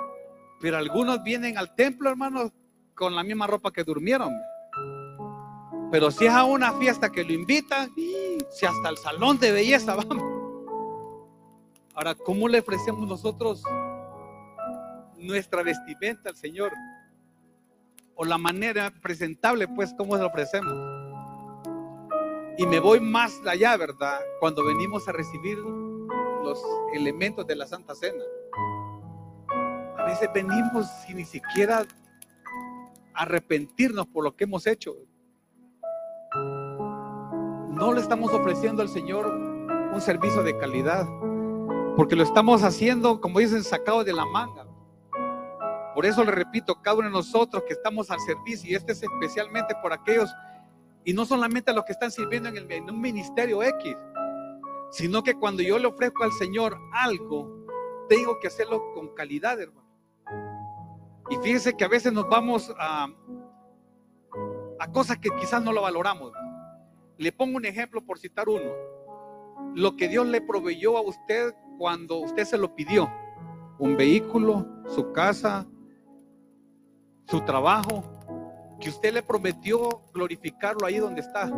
pero 0.62 0.78
algunos 0.78 1.24
vienen 1.24 1.58
al 1.58 1.76
templo, 1.76 2.10
hermanos, 2.10 2.52
con 2.96 3.16
la 3.16 3.24
misma 3.24 3.48
ropa 3.48 3.72
que 3.72 3.84
durmieron. 3.84 4.34
Pero 5.92 6.10
si 6.10 6.26
es 6.26 6.34
a 6.34 6.44
una 6.44 6.74
fiesta 6.74 7.12
que 7.12 7.24
lo 7.24 7.34
invitan, 7.34 7.92
si 8.50 8.66
hasta 8.66 8.90
el 8.90 8.98
salón 8.98 9.38
de 9.40 9.52
belleza 9.52 9.96
vamos. 9.96 10.24
Ahora, 11.94 12.16
¿cómo 12.16 12.48
le 12.48 12.60
ofrecemos 12.60 13.08
nosotros 13.08 13.64
nuestra 15.18 15.62
vestimenta 15.62 16.30
al 16.30 16.36
Señor? 16.36 16.72
O 18.16 18.26
la 18.26 18.38
manera 18.38 18.92
presentable, 19.02 19.68
pues, 19.68 19.94
¿cómo 19.96 20.16
se 20.16 20.22
lo 20.22 20.28
ofrecemos? 20.28 20.74
Y 22.58 22.66
me 22.66 22.80
voy 22.80 23.00
más 23.00 23.40
allá, 23.46 23.78
¿verdad? 23.78 24.20
Cuando 24.40 24.64
venimos 24.66 25.08
a 25.08 25.12
recibir 25.12 25.58
los 26.44 26.60
elementos 26.94 27.46
de 27.48 27.56
la 27.56 27.66
Santa 27.66 27.96
Cena. 27.96 28.24
A 29.98 30.06
veces 30.06 30.30
venimos 30.34 30.88
sin 31.06 31.18
ni 31.18 31.26
siquiera 31.26 31.86
arrepentirnos 33.14 34.08
por 34.08 34.24
lo 34.24 34.36
que 34.36 34.44
hemos 34.46 34.68
hecho. 34.68 34.96
No 36.36 37.94
le 37.94 38.02
estamos 38.02 38.32
ofreciendo 38.32 38.82
al 38.82 38.90
Señor 38.90 39.28
un 39.28 40.02
servicio 40.02 40.44
de 40.44 40.58
calidad. 40.58 41.08
Porque 41.96 42.16
lo 42.16 42.24
estamos 42.24 42.64
haciendo, 42.64 43.22
como 43.22 43.40
dicen, 43.40 43.64
sacado 43.64 44.04
de 44.04 44.14
la 44.14 44.26
manga. 44.26 44.66
Por 45.94 46.06
eso 46.08 46.24
le 46.24 46.32
repito, 46.32 46.82
cada 46.82 46.98
uno 46.98 47.08
de 47.08 47.14
nosotros 47.14 47.64
que 47.68 47.74
estamos 47.74 48.10
al 48.10 48.20
servicio, 48.20 48.72
y 48.72 48.76
este 48.76 48.94
es 48.94 49.04
especialmente 49.04 49.76
por 49.82 49.94
aquellos, 49.94 50.34
y 51.06 51.14
no 51.14 51.26
solamente 51.26 51.70
a 51.70 51.74
los 51.74 51.86
que 51.86 51.92
están 51.92 52.12
sirviendo 52.12 52.50
en, 52.50 52.58
el, 52.58 52.72
en 52.72 52.90
un 52.90 53.00
ministerio 53.00 53.62
X, 53.62 53.96
sino 54.90 55.22
que 55.24 55.36
cuando 55.36 55.62
yo 55.62 55.78
le 55.78 55.88
ofrezco 55.88 56.24
al 56.24 56.32
Señor 56.32 56.80
algo, 56.94 57.66
tengo 58.10 58.40
que 58.40 58.48
hacerlo 58.48 58.92
con 58.94 59.10
calidad, 59.10 59.60
hermano. 59.62 59.83
Y 61.30 61.38
fíjese 61.38 61.74
que 61.76 61.86
a 61.86 61.88
veces 61.88 62.12
nos 62.12 62.28
vamos 62.30 62.74
a, 62.78 63.08
cosas 64.92 65.18
que 65.18 65.30
quizás 65.40 65.64
no 65.64 65.72
lo 65.72 65.82
valoramos. 65.82 66.32
Le 67.18 67.32
pongo 67.32 67.58
un 67.58 67.66
ejemplo 67.66 68.06
por 68.06 68.20
citar 68.20 68.50
uno. 68.50 68.72
Lo 69.76 69.96
que 69.96 70.08
Dios 70.08 70.28
le 70.28 70.42
proveyó 70.42 70.98
a 70.98 71.02
usted 71.02 71.54
cuando 71.78 72.18
usted 72.18 72.44
se 72.44 72.58
lo 72.58 72.76
pidió. 72.76 73.10
Un 73.80 73.98
vehículo, 73.98 74.68
su 74.88 75.12
casa, 75.12 75.66
su 77.28 77.42
trabajo, 77.42 78.04
que 78.80 78.90
usted 78.90 79.14
le 79.14 79.24
prometió 79.24 80.02
glorificarlo 80.14 80.86
ahí 80.86 80.98
donde 80.98 81.22
está. 81.22 81.52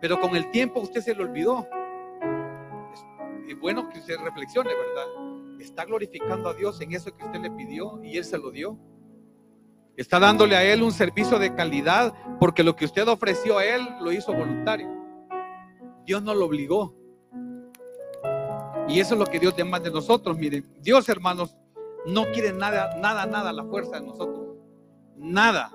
Pero 0.00 0.20
con 0.20 0.36
el 0.36 0.50
tiempo 0.50 0.80
usted 0.80 1.00
se 1.00 1.14
lo 1.14 1.24
olvidó. 1.24 1.66
Es 3.48 3.58
bueno 3.60 3.88
que 3.88 4.00
usted 4.00 4.16
reflexione, 4.18 4.70
¿verdad? 4.74 5.23
Está 5.64 5.86
glorificando 5.86 6.50
a 6.50 6.54
Dios 6.54 6.80
en 6.82 6.92
eso 6.92 7.16
que 7.16 7.24
usted 7.24 7.40
le 7.40 7.50
pidió 7.50 7.98
y 8.02 8.18
Él 8.18 8.24
se 8.24 8.36
lo 8.36 8.50
dio. 8.50 8.78
Está 9.96 10.20
dándole 10.20 10.56
a 10.56 10.62
Él 10.62 10.82
un 10.82 10.92
servicio 10.92 11.38
de 11.38 11.54
calidad 11.54 12.12
porque 12.38 12.62
lo 12.62 12.76
que 12.76 12.84
usted 12.84 13.08
ofreció 13.08 13.58
a 13.58 13.64
Él 13.64 13.82
lo 14.00 14.12
hizo 14.12 14.34
voluntario. 14.34 14.88
Dios 16.04 16.22
no 16.22 16.34
lo 16.34 16.44
obligó. 16.44 16.94
Y 18.88 19.00
eso 19.00 19.14
es 19.14 19.20
lo 19.20 19.26
que 19.26 19.40
Dios 19.40 19.56
demanda 19.56 19.88
de 19.88 19.94
nosotros. 19.94 20.36
Miren, 20.36 20.66
Dios, 20.80 21.08
hermanos, 21.08 21.56
no 22.06 22.30
quiere 22.32 22.52
nada, 22.52 22.96
nada, 22.98 23.24
nada 23.24 23.52
la 23.52 23.64
fuerza 23.64 23.98
de 23.98 24.06
nosotros. 24.06 24.46
Nada. 25.16 25.72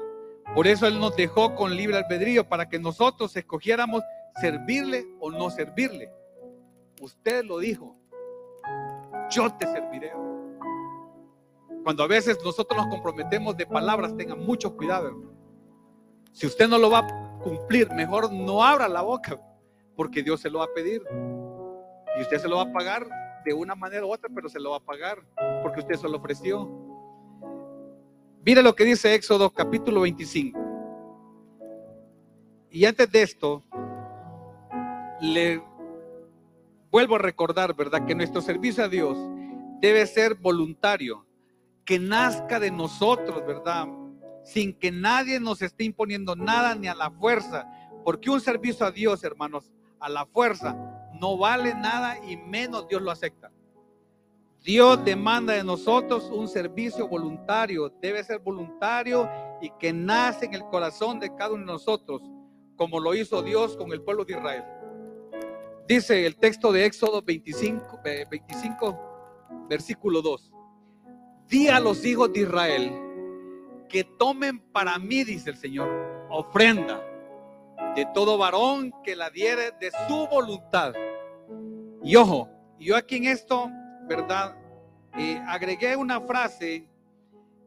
Por 0.54 0.68
eso 0.68 0.86
Él 0.86 1.00
nos 1.00 1.16
dejó 1.16 1.56
con 1.56 1.76
libre 1.76 1.98
albedrío 1.98 2.48
para 2.48 2.70
que 2.70 2.78
nosotros 2.78 3.36
escogiéramos 3.36 4.04
servirle 4.40 5.08
o 5.20 5.32
no 5.32 5.50
servirle. 5.50 6.12
Usted 7.02 7.44
lo 7.44 7.58
dijo. 7.58 7.99
Yo 9.30 9.50
te 9.54 9.66
serviré. 9.68 10.12
Cuando 11.84 12.04
a 12.04 12.08
veces 12.08 12.38
nosotros 12.44 12.78
nos 12.78 12.88
comprometemos 12.88 13.56
de 13.56 13.66
palabras, 13.66 14.16
tengan 14.16 14.40
mucho 14.40 14.76
cuidado. 14.76 15.12
Si 16.32 16.46
usted 16.46 16.68
no 16.68 16.78
lo 16.78 16.90
va 16.90 17.00
a 17.00 17.40
cumplir, 17.40 17.90
mejor 17.92 18.32
no 18.32 18.64
abra 18.64 18.88
la 18.88 19.02
boca, 19.02 19.40
porque 19.96 20.22
Dios 20.22 20.42
se 20.42 20.50
lo 20.50 20.60
va 20.60 20.66
a 20.66 20.74
pedir. 20.74 21.02
Y 22.18 22.22
usted 22.22 22.38
se 22.40 22.48
lo 22.48 22.58
va 22.58 22.64
a 22.64 22.74
pagar 22.74 23.08
de 23.46 23.54
una 23.54 23.76
manera 23.76 24.06
u 24.06 24.14
otra, 24.14 24.30
pero 24.34 24.50
se 24.50 24.60
lo 24.60 24.72
va 24.72 24.78
a 24.78 24.82
pagar 24.82 25.20
porque 25.62 25.80
usted 25.80 25.96
se 25.96 26.10
lo 26.10 26.18
ofreció. 26.18 26.70
Mire 28.46 28.62
lo 28.64 28.76
que 28.76 28.84
dice 28.84 29.14
Éxodo 29.14 29.50
capítulo 29.50 30.02
25. 30.02 30.60
Y 32.72 32.86
antes 32.86 33.12
de 33.12 33.22
esto, 33.22 33.64
le 35.22 35.62
vuelvo 36.92 37.16
a 37.16 37.20
recordar, 37.20 37.76
¿verdad? 37.76 38.06
Que 38.06 38.16
nuestro 38.16 38.42
servicio 38.42 38.84
a 38.84 38.88
Dios 38.88 39.18
debe 39.80 40.06
ser 40.08 40.36
voluntario, 40.36 41.26
que 41.86 42.00
nazca 42.00 42.60
de 42.60 42.72
nosotros, 42.72 43.46
¿verdad? 43.46 43.88
Sin 44.44 44.74
que 44.74 44.92
nadie 44.92 45.40
nos 45.40 45.62
esté 45.62 45.84
imponiendo 45.84 46.36
nada 46.36 46.76
ni 46.76 46.88
a 46.88 46.96
la 46.96 47.12
fuerza, 47.12 47.68
porque 48.04 48.30
un 48.30 48.42
servicio 48.42 48.86
a 48.86 48.92
Dios, 48.92 49.24
hermanos, 49.24 49.72
a 50.00 50.10
la 50.10 50.26
fuerza, 50.26 50.76
no 51.20 51.38
vale 51.38 51.74
nada 51.76 52.18
y 52.26 52.38
menos 52.38 52.88
Dios 52.88 53.02
lo 53.02 53.12
acepta. 53.12 53.52
Dios 54.64 55.04
demanda 55.06 55.54
de 55.54 55.64
nosotros 55.64 56.30
un 56.32 56.48
servicio 56.48 57.08
voluntario, 57.08 57.90
debe 58.02 58.24
ser 58.24 58.40
voluntario 58.40 59.30
y 59.62 59.70
que 59.80 59.94
nace 59.94 60.46
en 60.46 60.54
el 60.54 60.64
corazón 60.66 61.20
de 61.20 61.34
cada 61.34 61.54
uno 61.54 61.66
de 61.66 61.72
nosotros, 61.74 62.22
como 62.76 63.00
lo 63.00 63.14
hizo 63.14 63.42
Dios 63.42 63.78
con 63.78 63.92
el 63.94 64.02
pueblo 64.02 64.26
de 64.26 64.34
Israel. 64.34 64.64
Dice 65.90 66.24
el 66.28 66.36
texto 66.36 66.72
de 66.72 66.86
Éxodo 66.86 67.24
25, 67.24 68.02
25 68.30 69.66
versículo 69.68 70.22
2. 70.22 70.52
Di 71.48 71.68
a 71.68 71.80
los 71.80 72.06
hijos 72.06 72.32
de 72.32 72.42
Israel 72.42 72.92
que 73.90 74.04
tomen 74.04 74.60
para 74.72 75.00
mí, 75.00 75.24
dice 75.24 75.50
el 75.50 75.58
Señor, 75.58 75.90
ofrenda 76.30 77.04
de 77.96 78.06
todo 78.14 78.38
varón 78.38 78.94
que 79.04 79.16
la 79.16 79.32
diere 79.32 79.72
de 79.82 79.90
su 80.08 80.28
voluntad. 80.28 80.94
Y 82.04 82.16
ojo, 82.18 82.48
yo 82.80 82.96
aquí 82.96 83.16
en 83.16 83.26
esto, 83.26 83.72
¿verdad? 84.08 84.56
Eh, 85.18 85.42
agregué 85.48 85.96
una 85.96 86.22
frase 86.22 86.88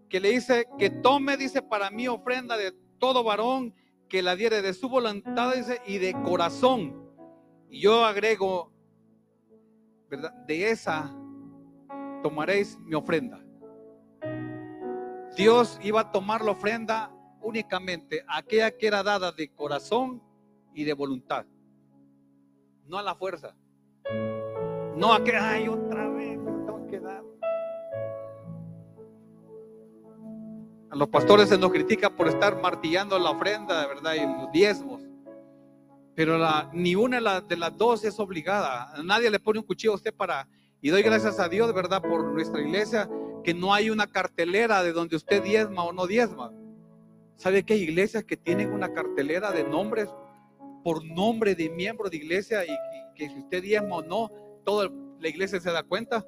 que 0.08 0.20
le 0.20 0.30
dice 0.30 0.68
que 0.78 0.90
tome, 0.90 1.36
dice, 1.36 1.60
para 1.60 1.90
mí 1.90 2.06
ofrenda 2.06 2.56
de 2.56 2.72
todo 3.00 3.24
varón 3.24 3.74
que 4.08 4.22
la 4.22 4.36
diere 4.36 4.62
de 4.62 4.74
su 4.74 4.88
voluntad, 4.88 5.56
dice, 5.56 5.80
y 5.88 5.98
de 5.98 6.12
corazón. 6.22 7.02
Y 7.72 7.80
yo 7.80 8.04
agrego, 8.04 8.70
¿verdad? 10.10 10.30
De 10.46 10.70
esa 10.70 11.10
tomaréis 12.22 12.78
mi 12.80 12.94
ofrenda. 12.94 13.42
Dios 15.38 15.80
iba 15.82 16.02
a 16.02 16.12
tomar 16.12 16.44
la 16.44 16.50
ofrenda 16.50 17.10
únicamente 17.40 18.22
aquella 18.28 18.70
que 18.76 18.86
era 18.86 19.02
dada 19.02 19.32
de 19.32 19.48
corazón 19.54 20.22
y 20.74 20.84
de 20.84 20.92
voluntad, 20.92 21.46
no 22.84 22.98
a 22.98 23.02
la 23.02 23.14
fuerza, 23.14 23.56
no 24.94 25.14
a 25.14 25.24
que, 25.24 25.34
ay, 25.34 25.66
otra 25.66 26.10
vez 26.10 26.38
tengo 26.66 26.86
que 26.88 27.00
dar. 27.00 27.24
A 30.90 30.96
los 30.96 31.08
pastores 31.08 31.48
se 31.48 31.56
nos 31.56 31.72
critica 31.72 32.14
por 32.14 32.28
estar 32.28 32.60
martillando 32.60 33.18
la 33.18 33.30
ofrenda, 33.30 33.86
¿verdad? 33.86 34.12
Y 34.14 34.42
los 34.42 34.52
diezmos. 34.52 35.01
Pero 36.14 36.38
ni 36.72 36.94
una 36.94 37.40
de 37.40 37.56
las 37.56 37.76
dos 37.76 38.04
es 38.04 38.18
obligada. 38.20 38.92
Nadie 39.02 39.30
le 39.30 39.40
pone 39.40 39.60
un 39.60 39.64
cuchillo 39.64 39.92
a 39.92 39.96
usted 39.96 40.14
para... 40.14 40.48
Y 40.80 40.90
doy 40.90 41.02
gracias 41.02 41.38
a 41.38 41.48
Dios, 41.48 41.72
¿verdad? 41.72 42.02
Por 42.02 42.32
nuestra 42.32 42.60
iglesia, 42.60 43.08
que 43.44 43.54
no 43.54 43.72
hay 43.72 43.88
una 43.88 44.06
cartelera 44.06 44.82
de 44.82 44.92
donde 44.92 45.16
usted 45.16 45.42
diezma 45.42 45.84
o 45.84 45.92
no 45.92 46.06
diezma. 46.06 46.52
¿Sabe 47.36 47.64
que 47.64 47.74
hay 47.74 47.82
iglesias 47.82 48.24
que 48.24 48.36
tienen 48.36 48.72
una 48.72 48.92
cartelera 48.92 49.52
de 49.52 49.64
nombres 49.64 50.08
por 50.84 51.04
nombre 51.04 51.54
de 51.54 51.70
miembro 51.70 52.10
de 52.10 52.16
iglesia 52.16 52.64
y, 52.64 52.70
que 53.14 53.28
si 53.28 53.38
usted 53.38 53.62
diezma 53.62 53.96
o 53.96 54.02
no, 54.02 54.30
toda 54.64 54.90
la 55.20 55.28
iglesia 55.28 55.60
se 55.60 55.70
da 55.70 55.82
cuenta? 55.82 56.26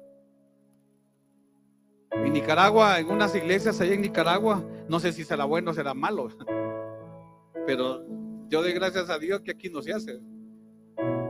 En 2.11 2.33
Nicaragua, 2.33 2.99
en 2.99 3.09
unas 3.09 3.35
iglesias 3.35 3.79
allá 3.81 3.93
en 3.93 4.01
Nicaragua, 4.01 4.63
no 4.87 4.99
sé 4.99 5.11
si 5.11 5.23
será 5.23 5.45
bueno 5.45 5.71
o 5.71 5.73
será 5.73 5.93
malo, 5.93 6.29
pero 7.65 8.05
yo 8.47 8.61
doy 8.61 8.73
gracias 8.73 9.09
a 9.09 9.17
Dios 9.17 9.41
que 9.41 9.51
aquí 9.51 9.69
no 9.69 9.81
se 9.81 9.93
hace. 9.93 10.19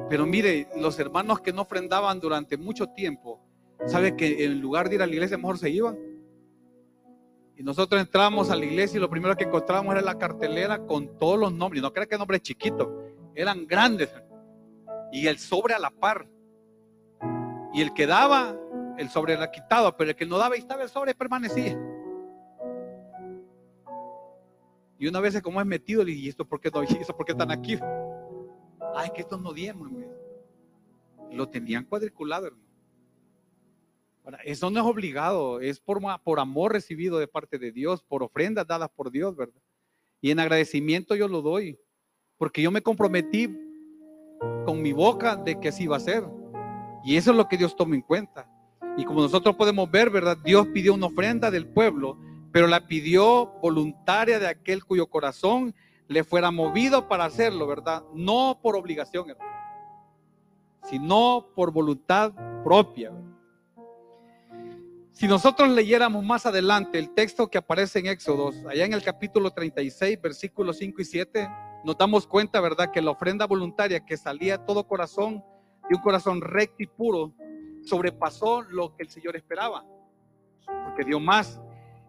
Pero 0.09 0.25
mire, 0.25 0.67
los 0.77 0.99
hermanos 0.99 1.41
que 1.41 1.51
no 1.51 1.63
ofrendaban 1.63 2.19
durante 2.19 2.57
mucho 2.57 2.87
tiempo, 2.87 3.41
¿sabe 3.85 4.15
que 4.15 4.45
en 4.45 4.61
lugar 4.61 4.89
de 4.89 4.95
ir 4.95 5.01
a 5.01 5.07
la 5.07 5.13
iglesia 5.13 5.37
mejor 5.37 5.57
se 5.57 5.69
iban? 5.69 5.97
Y 7.57 7.63
nosotros 7.63 8.01
entramos 8.01 8.49
a 8.49 8.55
la 8.55 8.65
iglesia 8.65 8.97
y 8.97 9.01
lo 9.01 9.09
primero 9.09 9.35
que 9.35 9.45
encontrábamos 9.45 9.93
era 9.93 10.01
la 10.01 10.17
cartelera 10.17 10.85
con 10.85 11.17
todos 11.17 11.39
los 11.39 11.53
nombres. 11.53 11.81
No 11.81 11.93
crean 11.93 12.09
que 12.09 12.17
nombres 12.17 12.41
chiquitos, 12.41 12.87
eran 13.33 13.65
grandes. 13.65 14.13
Y 15.11 15.27
el 15.27 15.39
sobre 15.39 15.73
a 15.73 15.79
la 15.79 15.89
par. 15.89 16.27
Y 17.73 17.81
el 17.81 17.93
que 17.93 18.05
daba, 18.05 18.55
el 18.97 19.09
sobre 19.09 19.33
era 19.33 19.49
quitado, 19.51 19.95
pero 19.95 20.11
el 20.11 20.15
que 20.15 20.25
no 20.25 20.37
daba 20.37 20.55
y 20.57 20.59
estaba 20.59 20.83
el 20.83 20.89
sobre 20.89 21.15
permanecía. 21.15 21.79
Y 24.97 25.07
una 25.07 25.19
vez 25.19 25.41
como 25.41 25.59
es 25.59 25.67
metido, 25.67 26.07
y 26.07 26.27
esto 26.27 26.45
por 26.45 26.59
qué 26.59 26.69
no, 26.71 26.81
esto 26.83 27.15
por 27.15 27.25
qué 27.25 27.33
están 27.33 27.51
aquí. 27.51 27.77
Ay, 28.95 29.09
que 29.13 29.21
estos 29.21 29.41
no 29.41 29.53
diezman, 29.53 30.05
Lo 31.31 31.49
tenían 31.49 31.83
cuadriculado, 31.83 32.47
hermano. 32.47 32.63
eso 34.45 34.69
no 34.69 34.79
es 34.79 34.85
obligado, 34.85 35.59
es 35.59 35.79
por, 35.79 35.99
por 36.23 36.39
amor 36.39 36.71
recibido 36.71 37.19
de 37.19 37.27
parte 37.27 37.59
de 37.59 37.71
Dios, 37.71 38.03
por 38.03 38.23
ofrendas 38.23 38.65
dadas 38.65 38.89
por 38.89 39.11
Dios, 39.11 39.35
¿verdad? 39.35 39.61
Y 40.21 40.31
en 40.31 40.39
agradecimiento 40.39 41.15
yo 41.15 41.27
lo 41.27 41.41
doy, 41.41 41.77
porque 42.37 42.61
yo 42.61 42.71
me 42.71 42.81
comprometí 42.81 43.49
con 44.65 44.81
mi 44.81 44.93
boca 44.93 45.35
de 45.35 45.59
que 45.59 45.69
así 45.69 45.83
iba 45.83 45.97
a 45.97 45.99
ser. 45.99 46.23
Y 47.03 47.17
eso 47.17 47.31
es 47.31 47.37
lo 47.37 47.47
que 47.47 47.57
Dios 47.57 47.75
toma 47.75 47.95
en 47.95 48.01
cuenta. 48.01 48.49
Y 48.97 49.03
como 49.03 49.21
nosotros 49.21 49.55
podemos 49.55 49.91
ver, 49.91 50.09
¿verdad? 50.09 50.37
Dios 50.43 50.67
pidió 50.73 50.93
una 50.93 51.07
ofrenda 51.07 51.51
del 51.51 51.67
pueblo 51.67 52.17
pero 52.55 52.67
la 52.67 52.87
pidió 52.87 53.47
voluntaria 53.61 54.39
de 54.39 54.47
aquel 54.47 54.85
cuyo 54.85 55.07
corazón 55.07 55.75
le 56.07 56.23
fuera 56.23 56.51
movido 56.51 57.09
para 57.09 57.25
hacerlo, 57.25 57.67
¿verdad? 57.67 58.05
No 58.13 58.59
por 58.63 58.77
obligación, 58.77 59.35
sino 60.85 61.47
por 61.53 61.73
voluntad 61.73 62.31
propia. 62.63 63.11
Si 65.11 65.27
nosotros 65.27 65.67
leyéramos 65.67 66.23
más 66.23 66.45
adelante 66.45 66.97
el 66.97 67.09
texto 67.09 67.49
que 67.49 67.57
aparece 67.57 67.99
en 67.99 68.05
Éxodo, 68.05 68.51
allá 68.69 68.85
en 68.85 68.93
el 68.93 69.03
capítulo 69.03 69.51
36, 69.51 70.21
versículos 70.21 70.77
5 70.77 71.01
y 71.01 71.05
7, 71.05 71.49
nos 71.83 71.97
damos 71.97 72.25
cuenta, 72.25 72.61
¿verdad?, 72.61 72.89
que 72.89 73.01
la 73.01 73.11
ofrenda 73.11 73.45
voluntaria 73.47 74.05
que 74.05 74.15
salía 74.15 74.55
a 74.55 74.65
todo 74.65 74.87
corazón, 74.87 75.43
de 75.89 75.95
un 75.97 76.01
corazón 76.01 76.39
recto 76.39 76.83
y 76.83 76.87
puro, 76.87 77.33
sobrepasó 77.83 78.61
lo 78.61 78.95
que 78.95 79.03
el 79.03 79.09
Señor 79.09 79.35
esperaba, 79.35 79.85
porque 80.85 81.03
dio 81.03 81.19
más. 81.19 81.59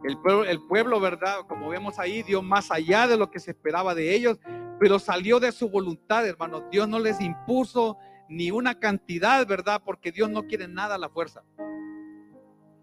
El 0.07 0.63
pueblo, 0.69 1.01
¿verdad? 1.01 1.41
Como 1.49 1.69
vemos 1.69 1.99
ahí, 1.99 2.23
dio 2.23 2.41
más 2.41 2.71
allá 2.71 3.09
de 3.09 3.17
lo 3.17 3.29
que 3.31 3.41
se 3.41 3.51
esperaba 3.51 3.93
de 3.95 4.15
ellos, 4.15 4.39
pero 4.79 5.01
salió 5.01 5.41
de 5.41 5.51
su 5.51 5.69
voluntad, 5.69 6.25
hermanos. 6.27 6.63
Dios 6.71 6.89
no 6.89 7.01
les 7.01 7.21
impuso 7.21 7.99
ni 8.29 8.53
una 8.53 8.79
cantidad, 8.79 9.45
¿verdad? 9.47 9.83
Porque 9.85 10.13
Dios 10.13 10.31
no 10.31 10.47
quiere 10.47 10.69
nada 10.69 10.95
a 10.95 10.99
la 10.99 11.09
fuerza. 11.09 11.43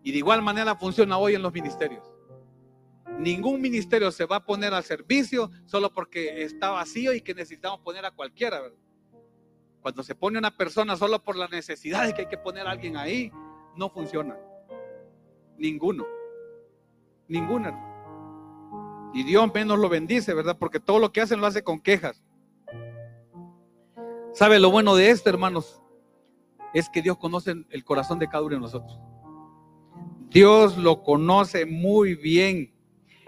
Y 0.03 0.11
de 0.11 0.17
igual 0.17 0.41
manera 0.41 0.75
funciona 0.75 1.17
hoy 1.17 1.35
en 1.35 1.41
los 1.41 1.53
ministerios. 1.53 2.11
Ningún 3.17 3.61
ministerio 3.61 4.11
se 4.11 4.25
va 4.25 4.37
a 4.37 4.45
poner 4.45 4.73
al 4.73 4.83
servicio 4.83 5.49
solo 5.65 5.93
porque 5.93 6.43
está 6.43 6.71
vacío 6.71 7.13
y 7.13 7.21
que 7.21 7.33
necesitamos 7.33 7.79
poner 7.79 8.05
a 8.05 8.11
cualquiera, 8.11 8.59
¿verdad? 8.59 8.79
Cuando 9.81 10.03
se 10.03 10.15
pone 10.15 10.39
una 10.39 10.57
persona 10.57 10.97
solo 10.97 11.23
por 11.23 11.37
la 11.37 11.47
necesidad 11.47 12.05
de 12.05 12.13
que 12.13 12.21
hay 12.21 12.27
que 12.27 12.37
poner 12.37 12.67
a 12.67 12.71
alguien 12.71 12.97
ahí, 12.97 13.31
no 13.77 13.89
funciona. 13.89 14.37
Ninguno. 15.57 16.05
Ninguna. 17.27 17.79
Y 19.13 19.23
Dios 19.23 19.53
menos 19.53 19.79
lo 19.79 19.89
bendice, 19.89 20.33
¿verdad? 20.33 20.57
Porque 20.57 20.79
todo 20.79 20.99
lo 20.99 21.11
que 21.11 21.21
hacen 21.21 21.39
lo 21.39 21.47
hace 21.47 21.63
con 21.63 21.79
quejas. 21.79 22.23
¿Sabe 24.33 24.59
lo 24.59 24.71
bueno 24.71 24.95
de 24.95 25.11
esto, 25.11 25.29
hermanos? 25.29 25.81
Es 26.73 26.89
que 26.89 27.03
Dios 27.03 27.17
conoce 27.17 27.53
el 27.69 27.83
corazón 27.83 28.17
de 28.17 28.27
cada 28.27 28.43
uno 28.43 28.55
de 28.55 28.61
nosotros. 28.61 28.99
Dios 30.29 30.77
lo 30.77 31.03
conoce 31.03 31.67
muy 31.67 32.15
bien. 32.15 32.73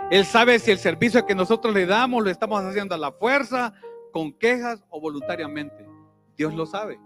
Él 0.09 0.25
sabe 0.25 0.57
si 0.57 0.71
el 0.71 0.79
servicio 0.79 1.25
que 1.25 1.35
nosotros 1.35 1.73
le 1.73 1.85
damos 1.85 2.23
lo 2.23 2.31
estamos 2.31 2.63
haciendo 2.63 2.95
a 2.95 2.97
la 2.97 3.11
fuerza, 3.11 3.73
con 4.11 4.33
quejas 4.33 4.83
o 4.89 4.99
voluntariamente. 4.99 5.85
Dios 6.35 6.55
lo 6.55 6.65
sabe. 6.65 6.99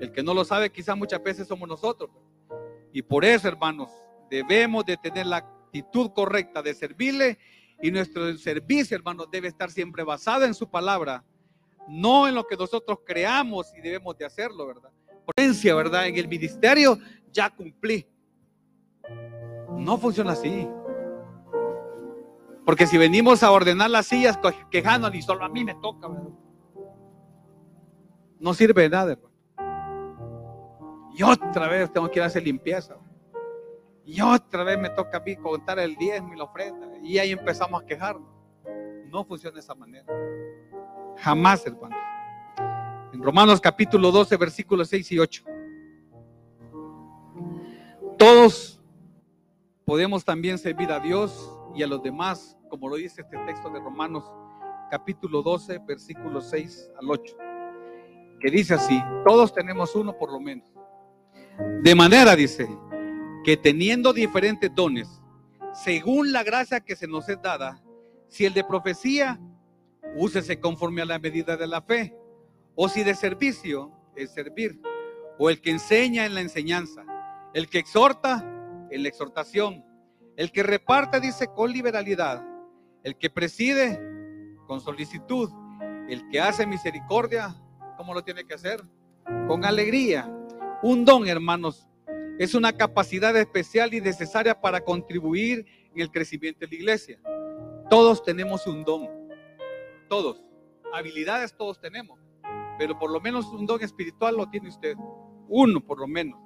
El 0.00 0.12
que 0.12 0.22
no 0.22 0.34
lo 0.34 0.44
sabe 0.44 0.70
quizás 0.70 0.96
muchas 0.96 1.22
veces 1.22 1.48
somos 1.48 1.68
nosotros. 1.68 2.10
Y 2.92 3.02
por 3.02 3.24
eso, 3.24 3.48
hermanos, 3.48 3.90
debemos 4.30 4.84
de 4.84 4.96
tener 4.96 5.26
la 5.26 5.44
actitud 5.74 6.12
correcta 6.12 6.62
de 6.62 6.72
servirle 6.72 7.36
y 7.82 7.90
nuestro 7.90 8.36
servicio, 8.38 8.96
hermanos, 8.96 9.28
debe 9.30 9.48
estar 9.48 9.70
siempre 9.70 10.04
basado 10.04 10.44
en 10.44 10.54
su 10.54 10.70
palabra, 10.70 11.24
no 11.88 12.28
en 12.28 12.36
lo 12.36 12.46
que 12.46 12.56
nosotros 12.56 13.00
creamos 13.04 13.72
y 13.76 13.80
debemos 13.80 14.16
de 14.16 14.24
hacerlo, 14.24 14.68
¿verdad? 14.68 14.90
Potencia, 15.26 15.74
¿verdad? 15.74 16.06
En 16.06 16.16
el 16.16 16.28
ministerio 16.28 16.96
ya 17.32 17.50
cumplí. 17.50 18.06
No 19.76 19.98
funciona 19.98 20.32
así. 20.32 20.68
Porque 22.64 22.86
si 22.86 22.96
venimos 22.96 23.42
a 23.42 23.50
ordenar 23.50 23.90
las 23.90 24.06
sillas 24.06 24.38
quejándonos 24.70 25.18
y 25.18 25.22
solo 25.22 25.44
a 25.44 25.48
mí 25.48 25.64
me 25.64 25.74
toca, 25.74 26.06
¿verdad? 26.06 26.30
No 28.38 28.54
sirve 28.54 28.82
de 28.82 28.90
nada, 28.90 29.12
hermano. 29.12 29.34
Y 31.16 31.22
otra 31.22 31.68
vez 31.68 31.92
tengo 31.92 32.08
que 32.10 32.20
ir 32.20 32.22
a 32.22 32.26
hacer 32.26 32.44
limpieza. 32.44 32.96
Y 34.06 34.20
otra 34.20 34.64
vez 34.64 34.78
me 34.78 34.90
toca 34.90 35.18
a 35.18 35.20
mí 35.20 35.36
contar 35.36 35.78
el 35.78 35.96
diezmo 35.96 36.34
y 36.34 36.36
la 36.36 36.44
ofrenda. 36.44 36.86
Y 37.02 37.18
ahí 37.18 37.32
empezamos 37.32 37.82
a 37.82 37.86
quejarnos. 37.86 38.28
No 39.10 39.24
funciona 39.24 39.54
de 39.54 39.60
esa 39.60 39.74
manera. 39.74 40.06
Jamás, 41.18 41.66
hermano. 41.66 41.96
En 43.12 43.22
Romanos 43.22 43.60
capítulo 43.60 44.10
12, 44.10 44.36
versículos 44.36 44.88
6 44.88 45.12
y 45.12 45.18
8. 45.18 45.44
Todos 48.18 48.80
podemos 49.84 50.24
también 50.24 50.58
servir 50.58 50.90
a 50.90 51.00
Dios 51.00 51.50
y 51.74 51.82
a 51.82 51.86
los 51.86 52.02
demás, 52.02 52.56
como 52.68 52.88
lo 52.88 52.96
dice 52.96 53.22
este 53.22 53.38
texto 53.46 53.70
de 53.70 53.80
Romanos 53.80 54.24
capítulo 54.90 55.42
12, 55.42 55.78
versículos 55.86 56.48
6 56.50 56.92
al 57.00 57.10
8, 57.10 57.36
que 58.40 58.50
dice 58.50 58.74
así, 58.74 59.02
todos 59.26 59.52
tenemos 59.52 59.94
uno 59.94 60.16
por 60.16 60.32
lo 60.32 60.40
menos. 60.40 60.68
De 61.82 61.94
manera, 61.94 62.34
dice, 62.36 62.68
que 63.44 63.56
teniendo 63.56 64.12
diferentes 64.12 64.74
dones, 64.74 65.20
según 65.74 66.32
la 66.32 66.42
gracia 66.42 66.80
que 66.80 66.96
se 66.96 67.06
nos 67.06 67.28
es 67.28 67.40
dada, 67.42 67.82
si 68.28 68.46
el 68.46 68.54
de 68.54 68.64
profecía, 68.64 69.38
úsese 70.16 70.58
conforme 70.58 71.02
a 71.02 71.04
la 71.04 71.18
medida 71.18 71.56
de 71.56 71.66
la 71.66 71.82
fe, 71.82 72.16
o 72.74 72.88
si 72.88 73.04
de 73.04 73.14
servicio, 73.14 73.92
es 74.16 74.32
servir, 74.32 74.80
o 75.38 75.50
el 75.50 75.60
que 75.60 75.70
enseña 75.70 76.24
en 76.24 76.34
la 76.34 76.40
enseñanza, 76.40 77.04
el 77.52 77.68
que 77.68 77.78
exhorta 77.78 78.42
en 78.90 79.02
la 79.02 79.08
exhortación, 79.08 79.84
el 80.36 80.50
que 80.50 80.62
reparte, 80.62 81.20
dice, 81.20 81.48
con 81.48 81.70
liberalidad, 81.70 82.44
el 83.02 83.16
que 83.16 83.30
preside 83.30 84.00
con 84.66 84.80
solicitud, 84.80 85.50
el 86.08 86.28
que 86.28 86.40
hace 86.40 86.66
misericordia, 86.66 87.54
¿cómo 87.96 88.14
lo 88.14 88.24
tiene 88.24 88.44
que 88.44 88.54
hacer? 88.54 88.82
Con 89.46 89.64
alegría. 89.64 90.30
Un 90.82 91.04
don, 91.04 91.28
hermanos, 91.28 91.88
es 92.38 92.54
una 92.54 92.72
capacidad 92.72 93.36
especial 93.36 93.94
y 93.94 94.00
necesaria 94.00 94.60
para 94.60 94.80
contribuir 94.80 95.66
en 95.94 96.00
el 96.00 96.10
crecimiento 96.10 96.60
de 96.60 96.68
la 96.68 96.74
iglesia. 96.74 97.20
Todos 97.88 98.22
tenemos 98.22 98.66
un 98.66 98.84
don, 98.84 99.08
todos. 100.08 100.42
Habilidades 100.92 101.56
todos 101.56 101.80
tenemos, 101.80 102.18
pero 102.78 102.98
por 102.98 103.10
lo 103.10 103.20
menos 103.20 103.46
un 103.46 103.66
don 103.66 103.82
espiritual 103.82 104.36
lo 104.36 104.48
tiene 104.48 104.68
usted, 104.68 104.96
uno 105.48 105.80
por 105.80 105.98
lo 106.00 106.06
menos. 106.06 106.40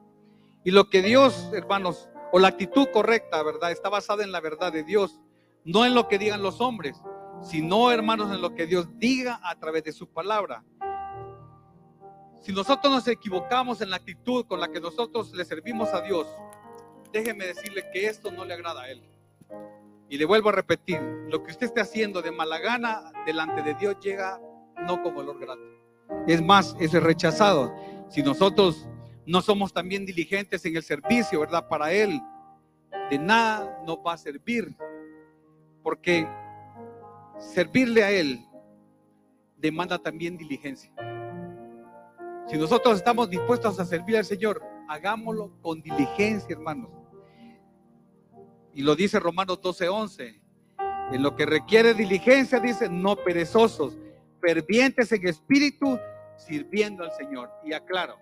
Y 0.65 0.71
lo 0.71 0.89
que 0.91 1.03
Dios, 1.03 1.51
hermanos, 1.55 2.09
o 2.33 2.39
la 2.39 2.49
actitud 2.49 2.89
correcta, 2.93 3.43
¿verdad? 3.43 3.73
Está 3.73 3.89
basada 3.89 4.25
en 4.25 4.33
la 4.33 4.41
verdad 4.41 4.73
de 4.73 4.85
Dios, 4.85 5.21
no 5.65 5.87
en 5.87 5.95
lo 5.95 6.09
que 6.09 6.19
digan 6.19 6.43
los 6.43 6.61
hombres, 6.61 7.01
sino, 7.43 7.91
hermanos, 7.91 8.33
en 8.33 8.43
lo 8.43 8.55
que 8.55 8.67
Dios 8.67 8.89
diga 8.99 9.41
a 9.43 9.59
través 9.59 9.85
de 9.85 9.93
su 9.93 10.09
palabra. 10.09 10.65
Si 12.41 12.53
nosotros 12.53 12.93
nos 12.93 13.09
equivocamos 13.09 13.81
en 13.81 13.91
la 13.91 13.97
actitud 13.97 14.47
con 14.47 14.61
la 14.61 14.69
que 14.69 14.81
nosotros 14.81 15.33
le 15.33 15.45
servimos 15.45 15.93
a 15.93 16.01
Dios, 16.01 16.27
déjeme 17.13 17.47
decirle 17.47 17.85
que 17.93 18.07
esto 18.07 18.31
no 18.31 18.45
le 18.45 18.55
agrada 18.55 18.83
a 18.83 18.91
Él. 18.91 19.03
Y 20.09 20.17
le 20.17 20.25
vuelvo 20.25 20.49
a 20.49 20.53
repetir, 20.53 21.01
lo 21.29 21.43
que 21.43 21.51
usted 21.51 21.67
esté 21.67 21.81
haciendo 21.81 22.23
de 22.23 22.31
mala 22.31 22.59
gana 22.59 23.13
delante 23.27 23.63
de 23.63 23.75
Dios 23.75 23.97
llega 24.01 24.41
no 24.87 25.03
como 25.03 25.21
olor 25.21 25.39
grato. 25.39 25.61
Es 26.27 26.41
más, 26.41 26.75
es 26.81 26.93
rechazado. 26.93 27.75
Si 28.09 28.23
nosotros 28.23 28.89
no 29.27 29.43
somos 29.43 29.73
también 29.73 30.07
diligentes 30.07 30.65
en 30.65 30.77
el 30.77 30.83
servicio, 30.83 31.41
¿verdad? 31.41 31.69
Para 31.69 31.93
Él, 31.93 32.21
de 33.11 33.19
nada 33.19 33.83
nos 33.87 33.99
va 33.99 34.15
a 34.15 34.19
servir. 34.19 34.75
Porque 35.83 36.27
servirle 37.39 38.05
a 38.05 38.11
Él 38.11 38.45
demanda 39.57 39.99
también 39.99 40.39
diligencia. 40.39 40.91
Si 42.49 42.57
nosotros 42.57 42.97
estamos 42.97 43.29
dispuestos 43.29 43.79
a 43.79 43.85
servir 43.85 44.17
al 44.17 44.25
Señor, 44.25 44.63
hagámoslo 44.89 45.53
con 45.61 45.83
diligencia, 45.83 46.57
hermanos. 46.57 46.91
Y 48.73 48.83
lo 48.83 48.97
dice 48.97 49.21
Romanos 49.21 49.61
12:11. 49.61 50.41
En 51.13 51.23
lo 51.23 51.37
que 51.37 51.45
requiere 51.45 51.93
diligencia, 51.93 52.59
dice, 52.59 52.89
no 52.89 53.17
perezosos, 53.17 53.99
fervientes 54.41 55.13
en 55.13 55.27
espíritu, 55.27 55.99
sirviendo 56.37 57.05
al 57.05 57.13
Señor. 57.13 57.51
Y 57.65 57.75
aclaro, 57.75 58.19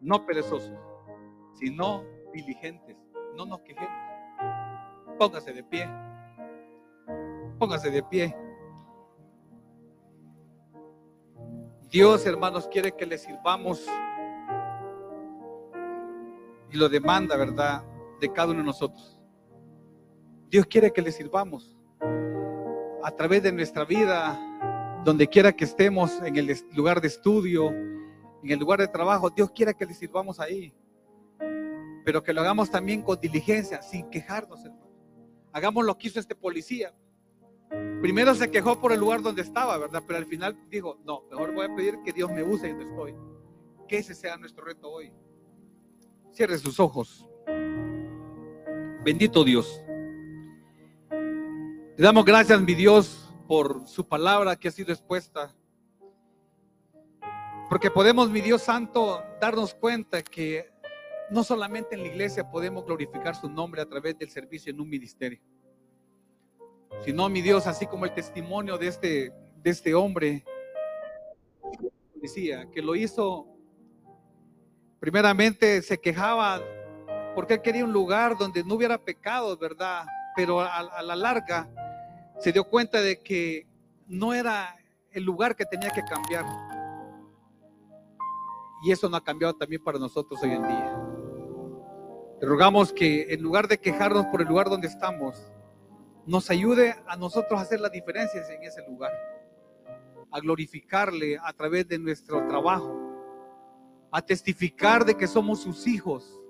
no 0.00 0.26
perezosos, 0.26 0.78
sino 1.54 2.04
diligentes. 2.32 2.96
No 3.36 3.46
nos 3.46 3.60
quejemos. 3.60 3.90
Póngase 5.18 5.52
de 5.52 5.64
pie. 5.64 5.88
Póngase 7.58 7.90
de 7.90 8.02
pie. 8.02 8.36
Dios, 11.94 12.26
hermanos, 12.26 12.66
quiere 12.66 12.90
que 12.90 13.06
le 13.06 13.16
sirvamos 13.16 13.86
y 16.72 16.76
lo 16.76 16.88
demanda, 16.88 17.36
¿verdad? 17.36 17.84
De 18.20 18.32
cada 18.32 18.48
uno 18.48 18.58
de 18.58 18.64
nosotros. 18.64 19.16
Dios 20.50 20.66
quiere 20.66 20.92
que 20.92 21.00
le 21.00 21.12
sirvamos 21.12 21.78
a 23.00 23.10
través 23.12 23.44
de 23.44 23.52
nuestra 23.52 23.84
vida, 23.84 24.36
donde 25.04 25.28
quiera 25.28 25.52
que 25.52 25.62
estemos, 25.62 26.20
en 26.20 26.34
el 26.34 26.58
lugar 26.72 27.00
de 27.00 27.06
estudio, 27.06 27.68
en 27.68 28.50
el 28.50 28.58
lugar 28.58 28.80
de 28.80 28.88
trabajo, 28.88 29.30
Dios 29.30 29.52
quiere 29.52 29.72
que 29.72 29.86
le 29.86 29.94
sirvamos 29.94 30.40
ahí. 30.40 30.74
Pero 32.04 32.24
que 32.24 32.32
lo 32.32 32.40
hagamos 32.40 32.72
también 32.72 33.02
con 33.02 33.20
diligencia, 33.20 33.80
sin 33.82 34.10
quejarnos, 34.10 34.64
hermano. 34.64 34.90
Hagamos 35.52 35.84
lo 35.84 35.96
que 35.96 36.08
hizo 36.08 36.18
este 36.18 36.34
policía. 36.34 36.92
Primero 38.04 38.34
se 38.34 38.50
quejó 38.50 38.78
por 38.80 38.92
el 38.92 39.00
lugar 39.00 39.22
donde 39.22 39.40
estaba, 39.40 39.78
¿verdad? 39.78 40.02
Pero 40.06 40.18
al 40.18 40.26
final 40.26 40.54
dijo, 40.68 40.98
no, 41.04 41.22
mejor 41.30 41.54
voy 41.54 41.64
a 41.64 41.74
pedir 41.74 42.02
que 42.04 42.12
Dios 42.12 42.30
me 42.30 42.42
use 42.42 42.68
donde 42.68 42.84
estoy. 42.84 43.14
Que 43.88 43.96
ese 43.96 44.14
sea 44.14 44.36
nuestro 44.36 44.62
reto 44.62 44.90
hoy. 44.90 45.10
Cierre 46.30 46.58
sus 46.58 46.78
ojos. 46.78 47.26
Bendito 49.04 49.42
Dios. 49.42 49.80
Le 51.10 52.04
damos 52.04 52.26
gracias, 52.26 52.60
mi 52.60 52.74
Dios, 52.74 53.32
por 53.48 53.88
su 53.88 54.06
palabra 54.06 54.54
que 54.56 54.68
ha 54.68 54.70
sido 54.70 54.92
expuesta. 54.92 55.54
Porque 57.70 57.90
podemos, 57.90 58.28
mi 58.28 58.42
Dios 58.42 58.60
Santo, 58.60 59.22
darnos 59.40 59.72
cuenta 59.72 60.22
que 60.22 60.70
no 61.30 61.42
solamente 61.42 61.94
en 61.94 62.02
la 62.02 62.08
iglesia 62.08 62.50
podemos 62.50 62.84
glorificar 62.84 63.34
su 63.34 63.48
nombre 63.48 63.80
a 63.80 63.88
través 63.88 64.18
del 64.18 64.28
servicio 64.28 64.70
en 64.70 64.80
un 64.82 64.90
ministerio 64.90 65.40
sino 67.02 67.28
mi 67.28 67.42
Dios, 67.42 67.66
así 67.66 67.86
como 67.86 68.04
el 68.04 68.14
testimonio 68.14 68.78
de 68.78 68.88
este, 68.88 69.32
de 69.62 69.70
este 69.70 69.94
hombre, 69.94 70.44
decía, 72.14 72.70
que 72.70 72.80
lo 72.80 72.94
hizo, 72.94 73.46
primeramente 75.00 75.82
se 75.82 75.98
quejaba 75.98 76.62
porque 77.34 77.60
quería 77.60 77.84
un 77.84 77.92
lugar 77.92 78.38
donde 78.38 78.64
no 78.64 78.74
hubiera 78.74 78.96
pecados, 78.96 79.58
¿verdad? 79.58 80.06
Pero 80.36 80.60
a, 80.60 80.78
a 80.78 81.02
la 81.02 81.16
larga 81.16 81.68
se 82.38 82.52
dio 82.52 82.64
cuenta 82.64 83.00
de 83.00 83.20
que 83.20 83.66
no 84.06 84.32
era 84.32 84.76
el 85.10 85.24
lugar 85.24 85.56
que 85.56 85.64
tenía 85.64 85.90
que 85.90 86.02
cambiar. 86.02 86.44
Y 88.84 88.92
eso 88.92 89.08
no 89.08 89.16
ha 89.16 89.24
cambiado 89.24 89.54
también 89.54 89.82
para 89.82 89.98
nosotros 89.98 90.42
hoy 90.42 90.50
en 90.50 90.62
día. 90.62 91.00
Te 92.40 92.46
rogamos 92.46 92.92
que 92.92 93.32
en 93.32 93.42
lugar 93.42 93.68
de 93.68 93.78
quejarnos 93.78 94.26
por 94.26 94.42
el 94.42 94.48
lugar 94.48 94.68
donde 94.68 94.88
estamos, 94.88 95.50
nos 96.26 96.50
ayude 96.50 96.94
a 97.06 97.16
nosotros 97.16 97.58
a 97.58 97.62
hacer 97.62 97.80
las 97.80 97.92
diferencias 97.92 98.48
en 98.50 98.62
ese 98.62 98.86
lugar, 98.88 99.12
a 100.30 100.40
glorificarle 100.40 101.38
a 101.42 101.52
través 101.52 101.86
de 101.86 101.98
nuestro 101.98 102.46
trabajo, 102.46 103.00
a 104.10 104.22
testificar 104.22 105.04
de 105.04 105.16
que 105.16 105.26
somos 105.26 105.60
sus 105.60 105.86
hijos 105.86 106.40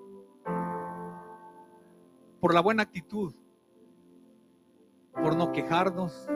por 2.41 2.55
la 2.55 2.61
buena 2.61 2.83
actitud, 2.83 3.35
por 5.13 5.37
no 5.37 5.51
quejarnos, 5.53 6.29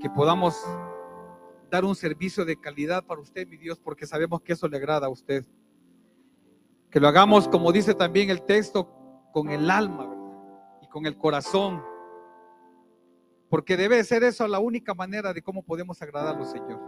que 0.00 0.10
podamos 0.10 0.56
dar 1.70 1.84
un 1.84 1.94
servicio 1.94 2.44
de 2.44 2.56
calidad 2.56 3.04
para 3.04 3.20
usted, 3.20 3.46
mi 3.46 3.56
Dios, 3.56 3.78
porque 3.78 4.06
sabemos 4.06 4.42
que 4.42 4.52
eso 4.52 4.68
le 4.68 4.76
agrada 4.76 5.06
a 5.06 5.10
usted. 5.10 5.44
Que 6.90 7.00
lo 7.00 7.08
hagamos, 7.08 7.48
como 7.48 7.72
dice 7.72 7.94
también 7.94 8.28
el 8.28 8.42
texto, 8.42 8.88
con 9.32 9.48
el 9.48 9.70
alma, 9.70 10.11
con 10.92 11.06
el 11.06 11.16
corazón. 11.16 11.82
Porque 13.48 13.76
debe 13.76 14.04
ser 14.04 14.22
eso 14.22 14.46
la 14.46 14.60
única 14.60 14.94
manera 14.94 15.32
de 15.32 15.42
cómo 15.42 15.62
podemos 15.62 16.00
agradarlo, 16.00 16.44
Señor. 16.44 16.80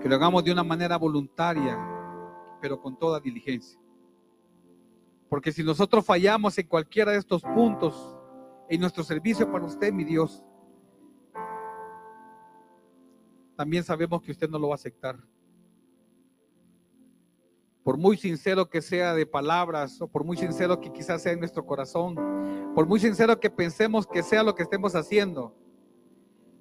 Que 0.00 0.08
lo 0.08 0.14
hagamos 0.14 0.44
de 0.44 0.52
una 0.52 0.62
manera 0.62 0.96
voluntaria, 0.96 1.76
pero 2.60 2.80
con 2.80 2.96
toda 2.96 3.18
diligencia. 3.18 3.80
Porque 5.28 5.50
si 5.50 5.64
nosotros 5.64 6.04
fallamos 6.04 6.56
en 6.58 6.68
cualquiera 6.68 7.12
de 7.12 7.18
estos 7.18 7.42
puntos 7.42 8.16
en 8.68 8.80
nuestro 8.80 9.02
servicio 9.02 9.50
para 9.50 9.64
usted, 9.64 9.92
mi 9.92 10.04
Dios, 10.04 10.44
también 13.56 13.82
sabemos 13.82 14.22
que 14.22 14.32
usted 14.32 14.48
no 14.48 14.58
lo 14.58 14.68
va 14.68 14.74
a 14.74 14.76
aceptar 14.76 15.18
por 17.86 17.98
muy 17.98 18.16
sincero 18.16 18.68
que 18.68 18.82
sea 18.82 19.14
de 19.14 19.26
palabras 19.26 20.02
o 20.02 20.08
por 20.08 20.24
muy 20.24 20.36
sincero 20.36 20.80
que 20.80 20.92
quizás 20.92 21.22
sea 21.22 21.30
en 21.30 21.38
nuestro 21.38 21.64
corazón, 21.64 22.16
por 22.74 22.84
muy 22.88 22.98
sincero 22.98 23.38
que 23.38 23.48
pensemos 23.48 24.08
que 24.08 24.24
sea 24.24 24.42
lo 24.42 24.56
que 24.56 24.64
estemos 24.64 24.96
haciendo, 24.96 25.56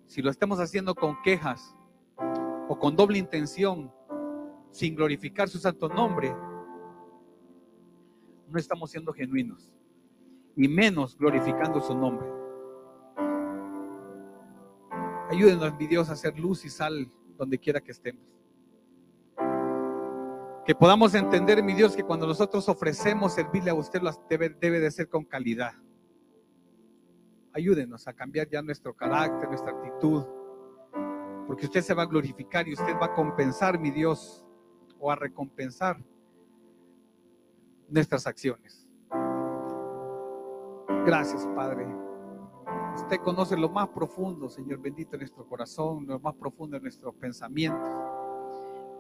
si 0.06 0.22
lo 0.22 0.30
estemos 0.30 0.60
haciendo 0.60 0.94
con 0.94 1.20
quejas 1.24 1.76
o 2.70 2.78
con 2.78 2.96
doble 2.96 3.18
intención, 3.18 3.92
sin 4.70 4.94
glorificar 4.96 5.50
su 5.50 5.58
santo 5.58 5.90
nombre, 5.90 6.32
no 8.48 8.60
estamos 8.60 8.92
siendo 8.92 9.12
genuinos, 9.12 9.74
y 10.56 10.68
menos 10.68 11.18
glorificando 11.18 11.82
su 11.82 11.98
nombre. 11.98 12.28
Ayúdenos, 15.32 15.76
mi 15.76 15.88
Dios, 15.88 16.08
a 16.10 16.14
hacer 16.14 16.38
luz 16.38 16.66
y 16.66 16.70
sal 16.70 17.12
donde 17.36 17.58
quiera 17.58 17.82
que 17.82 17.94
estemos. 17.94 18.35
Que 20.66 20.74
podamos 20.74 21.14
entender, 21.14 21.62
mi 21.62 21.74
Dios, 21.76 21.96
que 21.96 22.04
cuando 22.04 22.26
nosotros 22.26 22.68
ofrecemos 22.68 23.34
servirle 23.34 23.70
a 23.70 23.76
usted, 23.76 24.02
debe, 24.28 24.80
de 24.80 24.90
ser 24.90 25.08
con 25.08 25.24
calidad. 25.24 25.74
Ayúdenos 27.54 28.08
a 28.08 28.14
cambiar 28.14 28.50
ya 28.50 28.64
nuestro 28.64 28.96
carácter, 28.96 29.48
nuestra 29.48 29.72
actitud, 29.72 30.26
porque 31.46 31.68
usted 31.68 31.82
se 31.82 31.94
va 31.94 32.02
a 32.02 32.08
glorificar 32.08 32.68
y 32.68 32.74
usted 32.74 32.96
va 33.00 33.06
a 33.06 33.14
compensar, 33.14 33.80
mi 33.80 33.92
Dios, 33.92 34.44
o 35.00 35.12
a 35.12 35.16
recompensar 35.16 36.04
nuestras 37.88 38.26
acciones. 38.26 38.88
Gracias, 41.06 41.48
Padre. 41.56 41.86
Usted 42.96 43.20
conoce 43.20 43.56
lo 43.56 43.70
más 43.70 43.90
profundo, 43.90 44.50
Señor 44.50 44.80
bendito, 44.80 45.16
en 45.16 45.20
nuestro 45.20 45.48
corazón, 45.48 46.08
lo 46.08 46.20
más 46.20 46.34
profundo 46.34 46.78
en 46.78 46.82
nuestros 46.82 47.14
pensamientos. 47.14 48.05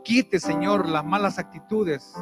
Quite, 0.06 0.40
Señor, 0.40 0.88
las 0.88 1.04
malas 1.04 1.40
actitudes. 1.40 2.14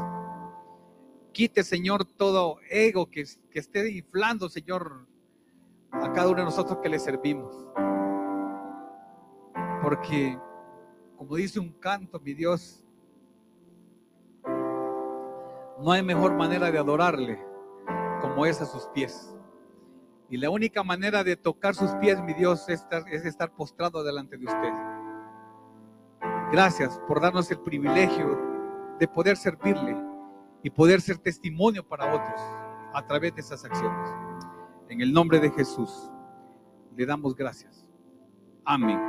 Quite, 1.34 1.65
Señor, 1.65 2.05
todo 2.05 2.59
ego 2.69 3.09
que, 3.09 3.25
que 3.51 3.59
esté 3.59 3.91
inflando, 3.91 4.47
Señor, 4.47 5.05
a 5.91 6.13
cada 6.13 6.29
uno 6.29 6.38
de 6.38 6.45
nosotros 6.45 6.79
que 6.81 6.88
le 6.88 6.97
servimos. 6.97 7.53
Porque, 9.81 10.39
como 11.17 11.36
dice 11.36 11.59
un 11.59 11.73
canto, 11.73 12.21
mi 12.21 12.34
Dios, 12.34 12.86
no 14.45 15.91
hay 15.91 16.03
mejor 16.03 16.36
manera 16.36 16.71
de 16.71 16.79
adorarle 16.79 17.38
como 18.21 18.45
es 18.45 18.61
a 18.61 18.65
sus 18.65 18.86
pies. 18.93 19.36
Y 20.29 20.38
la 20.38 20.49
única 20.49 20.84
manera 20.84 21.21
de 21.25 21.36
tocar 21.36 21.75
sus 21.75 21.91
pies, 21.95 22.23
mi 22.23 22.34
Dios, 22.34 22.69
es 22.69 22.79
estar, 22.79 23.03
es 23.09 23.25
estar 23.25 23.53
postrado 23.53 24.05
delante 24.05 24.38
de 24.38 24.45
usted. 24.45 24.93
Gracias 26.54 27.01
por 27.08 27.20
darnos 27.20 27.49
el 27.49 27.58
privilegio 27.58 28.39
de 28.99 29.08
poder 29.08 29.38
servirle 29.38 29.97
y 30.62 30.70
poder 30.70 31.01
ser 31.01 31.18
testimonio 31.18 31.84
para 31.84 32.14
otros 32.14 32.39
a 32.93 33.04
través 33.08 33.34
de 33.34 33.41
esas 33.41 33.66
acciones. 33.66 34.08
En 34.88 35.01
el 35.01 35.12
nombre 35.12 35.39
de 35.39 35.49
Jesús, 35.49 36.12
le 36.95 37.08
damos 37.08 37.36
gracias. 37.36 37.88
Amén. 38.66 39.01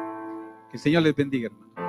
Que 0.71 0.79
el 0.79 0.83
Señor 0.83 1.03
les 1.03 1.15
bendiga, 1.15 1.49
hermano. 1.49 1.84